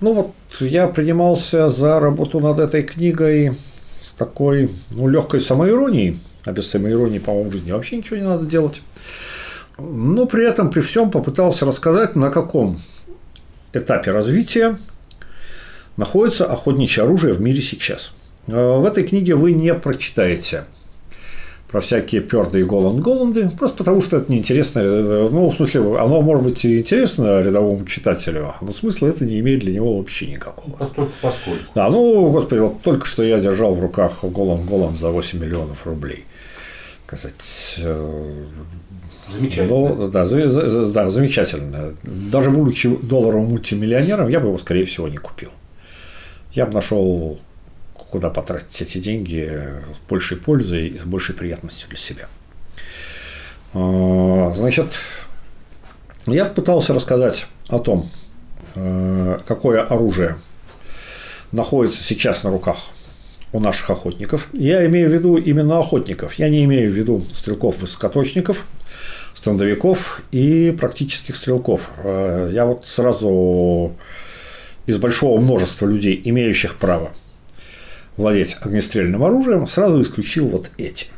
вот 0.00 0.32
я 0.60 0.88
принимался 0.88 1.68
за 1.68 2.00
работу 2.00 2.40
над 2.40 2.58
этой 2.58 2.82
книгой 2.82 3.52
с 3.52 4.16
такой 4.16 4.70
ну, 4.90 5.08
легкой 5.08 5.40
самоиронией, 5.40 6.18
а 6.44 6.52
без 6.52 6.70
самоиронии, 6.70 7.18
по-моему, 7.18 7.50
в 7.50 7.52
жизни 7.52 7.72
вообще 7.72 7.98
ничего 7.98 8.16
не 8.16 8.22
надо 8.22 8.46
делать. 8.46 8.82
Но 9.78 10.26
при 10.26 10.48
этом, 10.48 10.70
при 10.70 10.80
всем 10.80 11.10
попытался 11.10 11.66
рассказать, 11.66 12.16
на 12.16 12.30
каком 12.30 12.78
этапе 13.72 14.10
развития 14.10 14.78
находится 15.98 16.46
охотничье 16.46 17.04
оружие 17.04 17.34
в 17.34 17.42
мире 17.42 17.60
сейчас. 17.60 18.12
В 18.46 18.86
этой 18.86 19.04
книге 19.04 19.34
вы 19.34 19.52
не 19.52 19.74
прочитаете 19.74 20.64
про 21.70 21.82
всякие 21.82 22.22
перды 22.22 22.60
и 22.60 22.62
голланд-голланды, 22.62 23.50
просто 23.58 23.76
потому 23.76 24.00
что 24.00 24.16
это 24.16 24.32
неинтересно. 24.32 24.82
Ну, 25.28 25.50
в 25.50 25.56
смысле, 25.56 25.98
оно 25.98 26.22
может 26.22 26.44
быть 26.44 26.64
и 26.64 26.78
интересно 26.78 27.42
рядовому 27.42 27.84
читателю, 27.84 28.54
но 28.62 28.72
смысла 28.72 29.08
это 29.08 29.26
не 29.26 29.38
имеет 29.40 29.60
для 29.60 29.72
него 29.72 29.98
вообще 29.98 30.28
никакого. 30.28 30.76
Постольку 30.76 31.12
поскольку. 31.20 31.60
Да, 31.74 31.90
ну, 31.90 32.30
господи, 32.30 32.60
вот 32.60 32.80
только 32.80 33.04
что 33.04 33.22
я 33.22 33.38
держал 33.38 33.74
в 33.74 33.80
руках 33.80 34.24
голланд-голланд 34.24 34.98
за 34.98 35.10
8 35.10 35.38
миллионов 35.38 35.86
рублей. 35.86 36.24
Сказать, 37.06 37.34
э, 37.82 38.44
Замечательно. 39.30 39.94
Ну, 39.94 40.08
да, 40.08 40.26
за, 40.26 40.86
да, 40.86 41.10
замечательно. 41.10 41.94
Даже 42.02 42.50
будучи 42.50 42.88
долларовым 42.88 43.50
мультимиллионером, 43.50 44.28
я 44.28 44.40
бы 44.40 44.48
его, 44.48 44.58
скорее 44.58 44.84
всего, 44.84 45.08
не 45.08 45.18
купил. 45.18 45.50
Я 46.52 46.66
бы 46.66 46.72
нашел 46.72 47.38
куда 47.94 48.30
потратить 48.30 48.80
эти 48.80 48.98
деньги 48.98 49.50
с 49.94 50.08
большей 50.08 50.38
пользой 50.38 50.88
и 50.88 50.98
с 50.98 51.02
большей 51.02 51.34
приятностью 51.34 51.88
для 51.88 51.98
себя. 51.98 52.28
А, 53.74 54.52
значит, 54.54 54.94
я 56.26 56.46
пытался 56.46 56.94
рассказать 56.94 57.46
о 57.68 57.78
том, 57.78 58.08
э, 58.74 59.38
какое 59.46 59.82
оружие 59.82 60.38
находится 61.52 62.02
сейчас 62.02 62.44
на 62.44 62.50
руках 62.50 62.78
у 63.52 63.60
наших 63.60 63.90
охотников. 63.90 64.48
Я 64.52 64.86
имею 64.86 65.10
в 65.10 65.12
виду 65.12 65.36
именно 65.36 65.78
охотников. 65.78 66.34
Я 66.34 66.48
не 66.48 66.64
имею 66.64 66.90
в 66.90 66.94
виду 66.94 67.20
стрелков-высокоточников, 67.20 68.66
стандовиков 69.34 70.22
и 70.32 70.74
практических 70.78 71.36
стрелков. 71.36 71.90
Э, 72.04 72.50
я 72.52 72.64
вот 72.64 72.86
сразу 72.86 73.94
из 74.88 74.96
большого 74.96 75.38
множества 75.38 75.86
людей, 75.86 76.18
имеющих 76.24 76.76
право 76.76 77.12
владеть 78.16 78.56
огнестрельным 78.62 79.22
оружием, 79.22 79.68
сразу 79.68 80.00
исключил 80.00 80.48
вот 80.48 80.70
эти. 80.78 81.08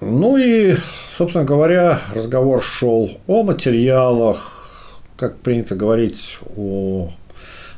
Ну 0.00 0.38
и, 0.38 0.74
собственно 1.14 1.44
говоря, 1.44 2.00
разговор 2.14 2.62
шел 2.62 3.20
о 3.26 3.42
материалах, 3.42 4.98
как 5.18 5.38
принято 5.38 5.74
говорить 5.74 6.38
у 6.56 7.10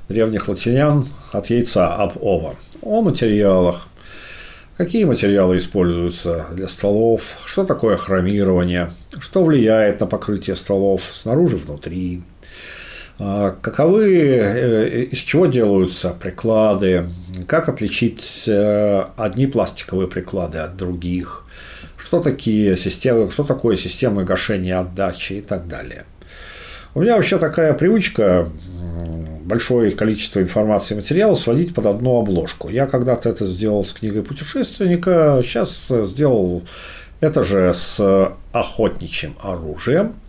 древних 0.08 0.46
латинян, 0.46 1.06
от 1.32 1.50
яйца 1.50 1.94
об 1.96 2.12
ова, 2.22 2.54
о 2.80 3.02
материалах, 3.02 3.88
какие 4.76 5.04
материалы 5.04 5.58
используются 5.58 6.46
для 6.52 6.68
стволов, 6.68 7.36
что 7.44 7.64
такое 7.64 7.96
хромирование, 7.96 8.92
что 9.18 9.42
влияет 9.42 9.98
на 9.98 10.06
покрытие 10.06 10.54
стволов 10.54 11.02
снаружи, 11.12 11.56
внутри, 11.56 12.22
каковы, 13.18 14.14
э, 14.14 15.04
из 15.10 15.18
чего 15.18 15.46
делаются 15.46 16.10
приклады, 16.10 17.08
как 17.48 17.68
отличить 17.68 18.44
э, 18.46 19.04
одни 19.16 19.48
пластиковые 19.48 20.06
приклады 20.06 20.58
от 20.58 20.76
других, 20.76 21.44
что 21.96 22.20
такие 22.20 22.76
системы, 22.76 23.28
что 23.30 23.42
такое 23.42 23.76
системы 23.76 24.24
гашения 24.24 24.78
отдачи 24.78 25.34
и 25.34 25.40
так 25.40 25.66
далее. 25.66 26.04
У 26.94 27.00
меня 27.00 27.16
вообще 27.16 27.38
такая 27.38 27.74
привычка 27.74 28.48
большое 29.42 29.90
количество 29.90 30.40
информации 30.40 30.94
и 30.94 30.98
материала 30.98 31.34
сводить 31.34 31.74
под 31.74 31.86
одну 31.86 32.20
обложку. 32.20 32.68
Я 32.68 32.86
когда-то 32.86 33.28
это 33.28 33.46
сделал 33.46 33.84
с 33.84 33.92
книгой 33.94 34.22
путешественника, 34.22 35.40
сейчас 35.42 35.88
сделал 35.88 36.62
это 37.20 37.42
же 37.42 37.74
с 37.74 38.32
охотничьим 38.52 39.34
оружием– 39.42 40.14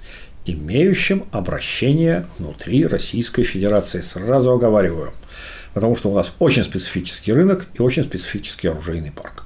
имеющим 0.53 1.25
обращение 1.31 2.25
внутри 2.37 2.85
Российской 2.85 3.43
Федерации. 3.43 4.01
Сразу 4.01 4.51
оговариваю. 4.51 5.11
Потому 5.73 5.95
что 5.95 6.09
у 6.09 6.15
нас 6.15 6.33
очень 6.39 6.63
специфический 6.63 7.33
рынок 7.33 7.67
и 7.73 7.81
очень 7.81 8.03
специфический 8.03 8.67
оружейный 8.67 9.11
парк. 9.11 9.45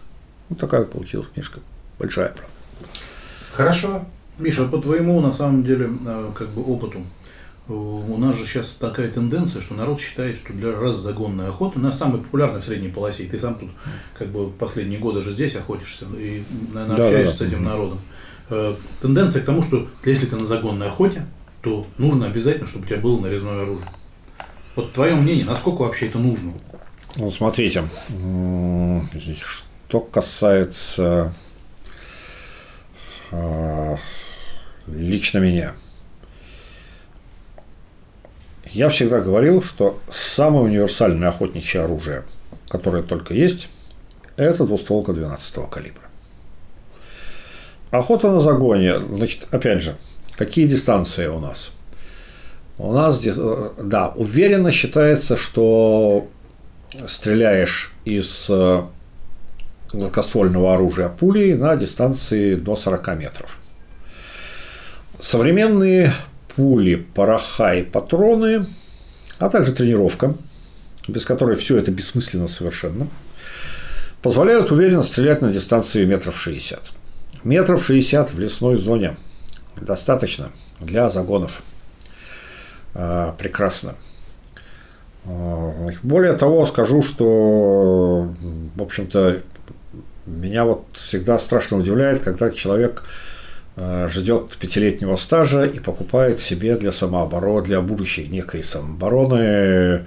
Вот 0.50 0.60
такая 0.60 0.84
получилась 0.84 1.28
книжка. 1.34 1.60
Большая, 2.00 2.30
правда. 2.30 2.48
Хорошо. 3.54 4.06
Миша, 4.40 4.66
по 4.66 4.80
твоему, 4.80 5.22
на 5.22 5.32
самом 5.32 5.64
деле, 5.64 5.90
э, 6.06 6.32
как 6.34 6.50
бы 6.50 6.64
опыту, 6.64 7.02
э, 7.68 7.74
у 7.74 8.18
нас 8.18 8.36
же 8.36 8.46
сейчас 8.46 8.76
такая 8.80 9.10
тенденция, 9.10 9.62
что 9.62 9.76
народ 9.76 10.00
считает, 10.02 10.38
что 10.38 10.54
для 10.54 10.72
раззагонной 10.72 11.50
охоты, 11.50 11.78
она 11.80 11.92
самая 11.92 12.18
популярная 12.18 12.62
в 12.62 12.66
средней 12.66 12.90
полосе, 12.90 13.24
и 13.24 13.28
ты 13.28 13.38
сам 13.38 13.56
тут 13.56 13.70
как 14.18 14.30
бы 14.30 14.50
последние 14.50 15.00
годы 15.00 15.22
же 15.22 15.32
здесь 15.32 15.56
охотишься 15.56 16.06
и, 16.18 16.44
наверное, 16.74 16.98
Да, 16.98 17.04
общаешься 17.04 17.40
да, 17.40 17.46
да. 17.46 17.50
с 17.50 17.54
этим 17.54 17.64
народом. 17.64 18.00
Э, 18.54 18.76
Тенденция 19.02 19.42
к 19.42 19.46
тому, 19.46 19.64
что 19.64 19.88
если 20.06 20.28
ты 20.28 20.36
на 20.36 20.46
загонной 20.46 20.88
охоте, 20.88 21.26
то 21.62 21.88
нужно 21.98 22.28
обязательно, 22.28 22.68
чтобы 22.68 22.86
у 22.86 22.88
тебя 22.88 23.00
было 23.00 23.20
нарезное 23.20 23.64
оружие. 23.64 23.88
Вот 24.76 24.94
твое 24.94 25.16
мнение, 25.16 25.44
насколько 25.44 25.82
вообще 25.82 26.08
это 26.08 26.20
нужно? 26.20 26.54
Ну, 27.16 27.32
смотрите, 27.32 27.84
что 29.44 30.00
касается 30.00 31.34
а, 33.32 33.98
лично 34.86 35.40
меня. 35.40 35.74
Я 38.66 38.90
всегда 38.90 39.20
говорил, 39.20 39.64
что 39.64 40.00
самое 40.12 40.66
универсальное 40.66 41.30
охотничье 41.30 41.82
оружие, 41.82 42.24
которое 42.68 43.02
только 43.02 43.34
есть, 43.34 43.70
это 44.36 44.66
двустволка 44.66 45.14
12 45.14 45.70
калибра. 45.72 46.13
Охота 47.94 48.32
на 48.32 48.40
загоне, 48.40 49.00
значит, 49.00 49.48
опять 49.52 49.84
же, 49.84 49.96
какие 50.36 50.66
дистанции 50.66 51.28
у 51.28 51.38
нас? 51.38 51.70
У 52.80 52.92
нас, 52.92 53.22
э, 53.24 53.70
да, 53.84 54.08
уверенно 54.16 54.72
считается, 54.72 55.38
что 55.38 56.28
стреляешь 57.08 57.92
из 58.04 58.48
э, 58.50 58.82
гладкоствольного 59.94 60.74
оружия 60.74 61.08
пулей 61.08 61.54
на 61.54 61.76
дистанции 61.76 62.56
до 62.56 62.76
40 62.76 63.16
метров. 63.16 63.58
Современные 65.20 66.16
пули, 66.56 66.96
пороха 66.96 67.76
и 67.76 67.84
патроны, 67.84 68.66
а 69.38 69.52
также 69.52 69.72
тренировка, 69.72 70.34
без 71.08 71.26
которой 71.26 71.56
все 71.56 71.78
это 71.78 71.92
бессмысленно 71.92 72.48
совершенно, 72.48 73.08
позволяют 74.24 74.72
уверенно 74.72 75.04
стрелять 75.04 75.44
на 75.44 75.54
дистанции 75.54 76.06
метров 76.06 76.36
60. 76.40 76.82
Метров 77.44 77.84
60 77.84 78.34
в 78.34 78.40
лесной 78.40 78.78
зоне 78.78 79.18
достаточно 79.76 80.52
для 80.80 81.10
загонов. 81.10 81.62
А, 82.94 83.36
Прекрасно. 83.38 83.96
А, 85.26 85.90
Более 86.04 86.34
того, 86.34 86.66
скажу, 86.66 87.02
что, 87.02 88.34
в 88.76 88.82
общем-то, 88.82 89.42
меня 90.26 90.66
вот 90.66 90.86
всегда 90.94 91.38
страшно 91.38 91.78
удивляет, 91.78 92.22
когда 92.22 92.50
человек 92.50 93.04
э, 93.76 94.08
ждет 94.10 94.56
пятилетнего 94.58 95.18
стажа 95.18 95.66
и 95.66 95.80
покупает 95.80 96.40
себе 96.40 96.78
для 96.78 96.94
самообороны, 96.94 97.66
для 97.66 97.82
будущей 97.82 98.28
некой 98.30 98.64
самообороны 98.64 100.06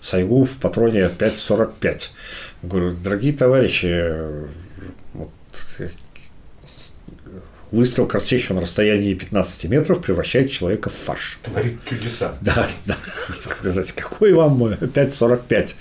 Сайгу 0.00 0.44
в 0.44 0.58
патроне 0.58 1.10
5.45. 1.18 2.10
Говорю, 2.62 2.92
дорогие 2.92 3.32
товарищи, 3.32 4.12
вот, 5.12 5.30
э, 5.78 5.88
выстрел 7.70 8.06
картечью 8.06 8.56
на 8.56 8.62
расстоянии 8.62 9.14
15 9.14 9.64
метров 9.64 10.00
превращает 10.00 10.50
человека 10.50 10.90
в 10.90 10.94
фарш. 10.94 11.38
Творит 11.42 11.78
чудеса. 11.84 12.34
Да, 12.40 12.66
да, 12.86 12.96
сказать, 13.28 13.92
какой 13.92 14.32
вам 14.32 14.62
5.45 14.62 15.74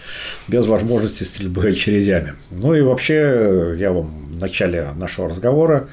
без 0.48 0.66
возможности 0.68 1.24
стрельбы 1.24 1.70
очередями. 1.70 2.34
Ну 2.52 2.74
и 2.74 2.82
вообще, 2.82 3.76
я 3.78 3.92
вам 3.92 4.34
в 4.34 4.38
начале 4.38 4.92
нашего 4.96 5.30
разговора 5.30 5.88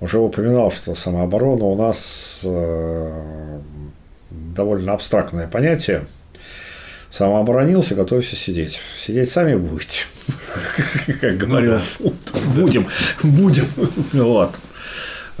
уже 0.00 0.18
упоминал, 0.18 0.70
что 0.72 0.94
самооборона 0.94 1.64
у 1.64 1.76
нас 1.76 2.40
э, 2.44 3.60
довольно 4.30 4.92
абстрактное 4.92 5.46
понятие. 5.46 6.06
самооборонился, 7.10 7.94
готовься 7.94 8.36
сидеть. 8.36 8.80
Сидеть 8.96 9.30
сами 9.30 9.54
будете, 9.54 10.04
как 11.20 11.36
говорил 11.36 11.78
Фунт. 11.78 12.32
Будем, 12.54 12.86
будем. 13.22 13.66
Вот. 14.12 14.54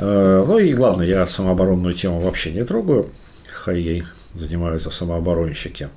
Э, 0.02 0.44
ну 0.44 0.58
и 0.58 0.74
главное, 0.74 1.06
я 1.06 1.26
самооборонную 1.26 1.94
тему 1.94 2.20
вообще 2.20 2.50
не 2.50 2.64
трогаю. 2.64 3.06
Хай 3.52 3.80
ей 3.80 4.04
занимаются 4.34 4.90
самооборонщики. 4.90 5.90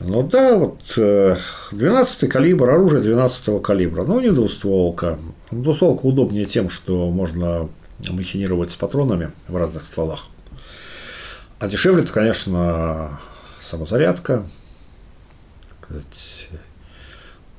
Ну 0.00 0.22
да, 0.22 0.56
вот 0.56 0.80
12 0.96 2.28
калибр, 2.28 2.70
оружие 2.70 3.02
12 3.02 3.62
калибра, 3.62 4.04
ну 4.04 4.20
не 4.20 4.30
двустволка. 4.30 5.18
Двустволка 5.50 6.06
удобнее 6.06 6.46
тем, 6.46 6.68
что 6.68 7.10
можно 7.10 7.68
махинировать 8.08 8.72
с 8.72 8.76
патронами 8.76 9.30
в 9.48 9.56
разных 9.56 9.86
стволах. 9.86 10.26
А 11.58 11.68
дешевле 11.68 12.02
это, 12.02 12.12
конечно, 12.12 13.20
самозарядка, 13.60 14.44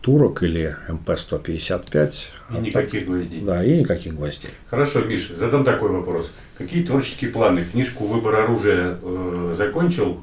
турок 0.06 0.44
или 0.44 0.78
МП-155. 0.88 2.14
И 2.52 2.58
никаких 2.58 3.08
гвоздей. 3.08 3.42
Да, 3.42 3.66
и 3.66 3.80
никаких 3.80 4.14
гвоздей. 4.14 4.52
Хорошо, 4.70 5.00
Миша, 5.04 5.36
задам 5.36 5.64
такой 5.64 5.90
вопрос. 5.90 6.32
Какие 6.60 6.84
творческие 6.84 7.32
планы? 7.32 7.66
Книжку 7.66 8.06
«Выбор 8.06 8.36
оружия» 8.36 9.00
э, 9.02 9.56
закончил. 9.58 10.22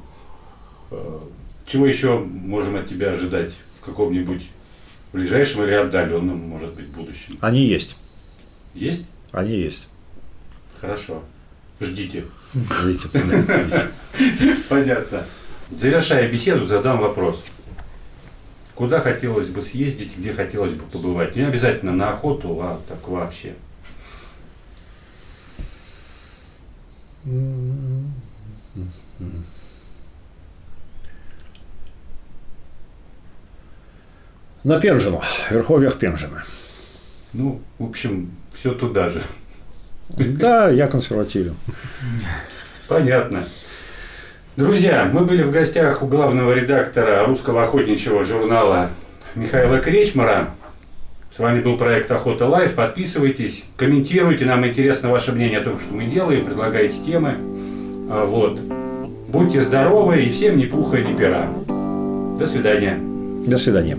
Э, 0.89 1.19
чего 1.67 1.85
еще 1.85 2.17
можем 2.17 2.77
от 2.77 2.87
тебя 2.87 3.11
ожидать 3.11 3.51
в 3.81 3.85
каком-нибудь 3.85 4.43
ближайшем 5.11 5.65
или 5.65 5.73
отдаленном, 5.73 6.37
может 6.37 6.73
быть, 6.75 6.87
будущем? 6.87 7.37
Они 7.41 7.65
есть. 7.65 7.97
Есть? 8.73 9.03
Они 9.33 9.53
есть. 9.53 9.89
Хорошо. 10.79 11.21
Ждите. 11.81 12.23
Ждите. 12.53 13.09
Понятно. 14.69 15.25
Завершая 15.77 16.31
беседу, 16.31 16.65
задам 16.65 16.99
вопрос. 16.99 17.43
Куда 18.75 18.99
хотелось 18.99 19.49
бы 19.49 19.61
съездить, 19.61 20.17
где 20.17 20.33
хотелось 20.33 20.73
бы 20.73 20.83
побывать? 20.85 21.35
Не 21.35 21.43
обязательно 21.43 21.91
на 21.91 22.09
охоту, 22.09 22.59
а 22.61 22.81
так 22.87 23.07
вообще. 23.07 23.53
На 34.63 34.79
Пенжину, 34.79 35.21
верховьях 35.51 35.99
Пенжина. 35.99 36.43
Ну, 37.33 37.61
в 37.77 37.83
общем, 37.83 38.31
все 38.53 38.73
туда 38.73 39.09
же. 39.09 39.21
Да, 40.09 40.69
я 40.69 40.87
консервативен. 40.87 41.55
Понятно. 42.87 43.43
Друзья, 44.55 45.09
мы 45.11 45.21
были 45.21 45.41
в 45.41 45.49
гостях 45.49 46.03
у 46.03 46.05
главного 46.05 46.53
редактора 46.53 47.25
русского 47.25 47.63
охотничьего 47.63 48.23
журнала 48.23 48.89
Михаила 49.33 49.79
Кречмара. 49.79 50.49
С 51.31 51.39
вами 51.39 51.59
был 51.59 51.75
проект 51.75 52.11
Охота 52.11 52.45
Лайв. 52.45 52.75
Подписывайтесь, 52.75 53.63
комментируйте, 53.77 54.45
нам 54.45 54.63
интересно 54.67 55.09
ваше 55.09 55.31
мнение 55.31 55.57
о 55.57 55.63
том, 55.63 55.79
что 55.79 55.95
мы 55.95 56.05
делаем, 56.05 56.45
предлагайте 56.45 56.97
темы. 57.03 57.37
А, 58.11 58.25
вот. 58.25 58.59
Будьте 59.27 59.59
здоровы 59.59 60.21
и 60.21 60.29
всем 60.29 60.55
ни 60.57 60.65
пуха, 60.65 60.97
ни 60.97 61.15
пера. 61.15 61.47
До 62.37 62.45
свидания. 62.45 62.99
До 63.47 63.57
свидания. 63.57 63.97